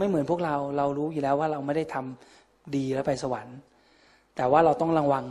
[0.00, 3.56] ไม่เหมือนพวกเราเรารู้อยู่แล้วว่าเราไม่ได้ทำดีแล้วไปสวรรค์
[4.36, 5.24] แต่ว่าเราต้องระวัง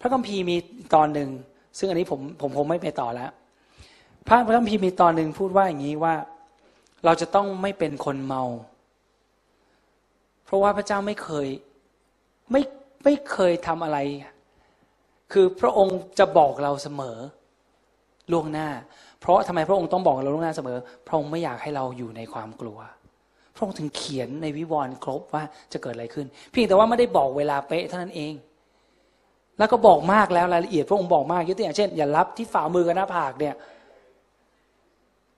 [0.00, 0.56] พระคัมภีร์มี
[0.94, 1.30] ตอนหนึ่ง
[1.78, 3.30] ซึ่งอันนี้ผมผมผมไม่ไปต่อแล้ว
[4.28, 6.14] พระพระคัมภีร์มีตอนหนึ่งพูดว่าอย่างนี้ว่า
[7.04, 8.42] เราจะต้องไม่เป็นคนเมา
[10.44, 11.48] เพราะว่าพระเจ้าไม่เคย
[12.52, 12.62] ไม่
[13.04, 13.98] ไม่เคยทำอะไร
[15.32, 17.16] คือพระองค์จะบอกเราเสมอ
[18.32, 18.68] ล่วงหน้า
[19.20, 22.78] เพราะทำไมพระองค์ต้องบอกเราล่วงหน้าเสมอ พระองค์ไม่อยากให้เราอยู่ในความกลัว
[23.56, 25.42] พระองค์ถึงเขียนในวิวรณ์ครบว่า
[25.72, 28.34] จะเกิดอะไรขึ้น เพียงแต่ว่าไม่ได้บอกเวลาเป๊ะเท่านั้นเอง
[29.58, 33.54] แล้วก็บอกมากแล้วรายละเอียด พระองค์บอกมากยกตัวอย่างเช่น อย่ารับที่ฝ่ามือกับหน้าผากเนี่ย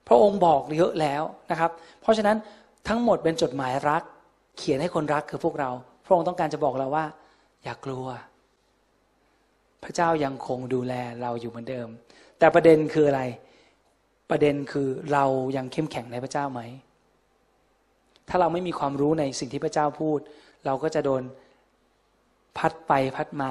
[0.08, 2.36] พระองค์บอกเยอะแล้วนะครับ เพราะฉะนั้น
[2.88, 4.02] ทั้งหมดเป็นจดหมายรัก
[4.58, 5.70] เขียนให้คนรักคือพวกเรา
[6.04, 7.04] พระองค์ต้องการจะบอกเราว่า
[7.64, 8.06] อย่ากลัว
[9.84, 11.88] พระเจ้ายังคงดูแลเราอยู่เหมือนเดิม
[12.38, 13.22] แต่ประเด็นคืออะไร
[14.30, 15.24] ประเด็นคือเรา
[15.56, 16.60] ยังเข้มแข็งในพระเจ้าไหม
[18.29, 20.18] ถ้าเราไม่มีความรู้ในสิ่งที่พระเจ้าพูด
[20.66, 21.22] เราก็จะโดน
[22.59, 23.51] พัดไปพัดมา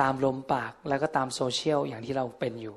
[0.00, 2.76] ตามลมปากแล้วก็ตามโซเชียลอย่างที่เราเป็นอยู่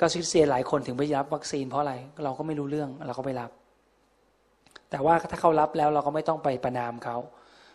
[0.00, 1.94] ก็ซิเซียหลายคนถึงไปรับวัคซีนเพราะอะไร
[2.24, 3.50] เราก็ไม่รู้เรื่องเราก็ไปรับ
[4.90, 7.16] แต่ว่าถ้าเขารับแล้วเราก็ไม่ต้องไปประนามเขา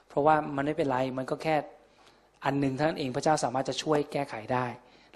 [0.10, 1.56] เพราะว่ามันไม่เป็นไรมันก็แค่
[2.46, 4.66] อันหนึ่งเท่านั้นเองพระเจ้าสามารถจะช่วยแก้ไขได้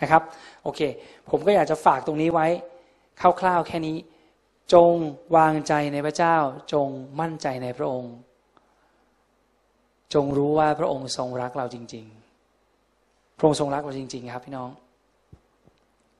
[0.01, 0.21] นะครับ
[0.63, 0.81] โอเค
[1.29, 2.47] ผมก็อยากจะฝากตรงนี้ไว้
[3.41, 3.97] คร่าวๆแค่นี้
[4.73, 4.91] จง
[5.37, 6.35] วางใจในพระเจ้า
[6.73, 6.87] จง
[7.19, 8.13] มั่นใจในพระองค์
[10.13, 12.05] จงรู้ว่าพระองค์ทรงรักเราจริง
[12.71, 14.69] ๆ พระองค์ทรงรักเราจริง ๆ ครับ พี่น้อง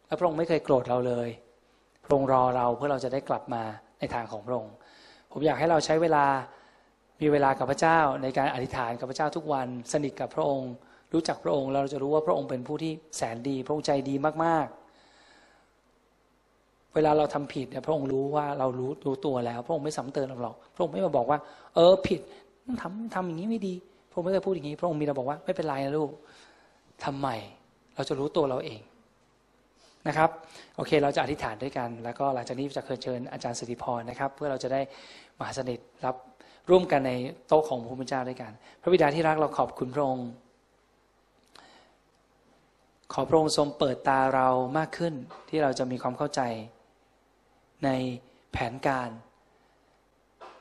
[0.08, 1.30] และพระองค์ไม่เคยโกรธเราเลย
[2.06, 3.64] พระองค์รอเราเพื่อเราจะได้กลับมา
[4.00, 4.74] ในทางของพระองค์
[5.32, 6.26] ผมอยากให้เราใช้เวลา
[7.22, 10.72] มีเวลากับพระเจ้าในการอธิษฐานกับพระเจ้าทุกวัน สนิทกับพระองค์
[11.14, 14.87] รู้จักพระองค์เราจะรู้ว่าพระองค์เป็นผู้ที่แสนดี พระองค์ใจดีมากๆ
[16.98, 21.40] เวลาเราทำผิดเนี่ยพระองค์รู้ว่าเรารู้รู้ตัวแล้ว พระองค์ไม่ซ้ำเติมเราหรอกพระองค์ไม่มาบอกว่า
[21.76, 22.22] เออผิด
[22.82, 23.74] ทำทำอย่างนี้ไม่ดี
[24.10, 26.10] พระองค์ไม่เคยพูดอย่างนี้ พระองค์มีเราบอกว่าไม่เป็นไรนะลูก
[27.04, 27.36] ทำใหม่
[27.96, 28.82] เราจะรู้ตัวเราเอง
[30.08, 30.30] นะครับ
[30.76, 34.82] โอเคเราจะอธิษฐานด้วยกัน แล้วก็หลังจากนี้จะเเชิญอาจารย์สติพรนะครับ เพื่อเราจะได้
[35.40, 36.16] มหาสนิทรับ
[36.70, 37.12] ร่วมกันใน
[37.48, 40.30] โต๊ะของพระพุทธเจ้าด้วยกัน พระบิดาที่รักเราขอบคุณพระองค์
[43.14, 45.14] ขอพระองค์ทรงเปิดตาเรามากขึ้น
[45.50, 46.42] ที่เราจะมีความเข้าใจ
[47.86, 47.90] ใน
[48.54, 49.10] แผนการ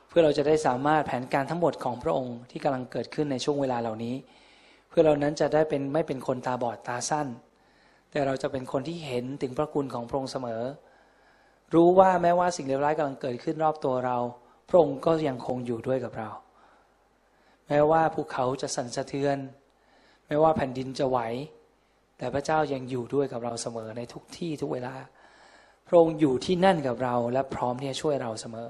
[0.08, 4.14] เพื่อเราจะได้สามารถแผนการทั้งหมดของพระองค์ที่กำลังเกิดขึ้นในช่วงเวลาเหล่านี้
[4.88, 7.28] เพื่อเรานั้นจะได้เป็นไม่เป็นคนตาบอดตาสั้น
[8.10, 10.62] แต่เราจะเป็นคนที่เห็นถึงพระคุณของพระองค์เสมอ
[11.74, 14.18] รู้ว่าแม้ว่าสิ่งเลวร้ายกำลังเกิดขึ้นรอบตัวเรา
[14.68, 16.30] พระองค์ก็ยังคงอยู่ด้วยกับเรา
[17.68, 19.38] แม้ว่าภูเขาจะสั่นสะเทือน
[20.26, 21.18] แม้ว่าแผ่นดินจะไหว
[22.18, 24.94] แต่พระเจ้ายังอยู่ด้วยกับเราเสมอในทุกที่ทุกเวลา
[25.87, 28.68] พระองค์อยู่ที่นั่นกับเรา และพร้อมที่จะช่วยเราเสมอ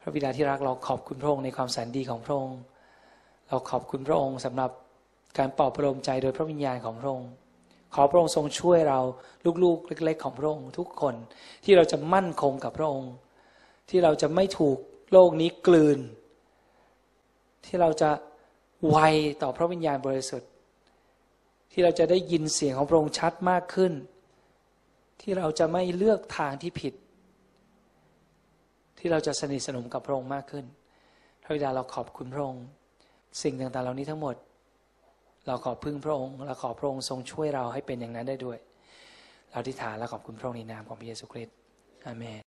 [0.00, 2.58] พระบิดาที่รักเราขอบคุณพระองค์ในความแสนดีของพระองค์
[3.48, 4.70] เราขอบคุณพระองค์สำหรับ
[5.38, 7.30] การปลอบประโลมใจโดยพระวิญญาณของพระองค์
[7.94, 9.00] ขอพระองค์ทรงช่วยเรา
[9.64, 11.14] ลูกๆ เล็ก ๆ ของพระองค์ทุกคน
[11.64, 13.12] ที่เราจะมั่นคงกับพระองค์
[13.90, 14.78] ที่เราจะไม่ถูก
[15.12, 15.98] โลกนี้กลืน
[17.66, 18.10] ที่เราจะ
[18.88, 18.96] ไว
[19.42, 20.50] ต่อพระวิญญาณบริสุทธิ์
[21.72, 23.92] ที่เราจะได้ยินเสียงของพระองค์ชัดมากขึ้น
[25.20, 26.94] ที่เราจะไม่เลือกทางที่ผิด
[28.98, 30.64] ที่เราจะสนิทสนมกับพระองค์มากขึ้น
[31.42, 32.64] พระบิดาเราขอบคุณพระองค์
[33.42, 34.36] สิ่งต่างๆ เหล่านี้ทั้งหมด
[35.46, 38.58] เราขอพึ่งพระองค์เราขอพระองค์ทรงช่วยเราให้เป็นอย่างนั้นได้ด้วย
[39.52, 41.56] เราทิฐานและขอบคุณพระองค์ในนามของพระเยซูคริสต์
[42.06, 42.47] อาเมน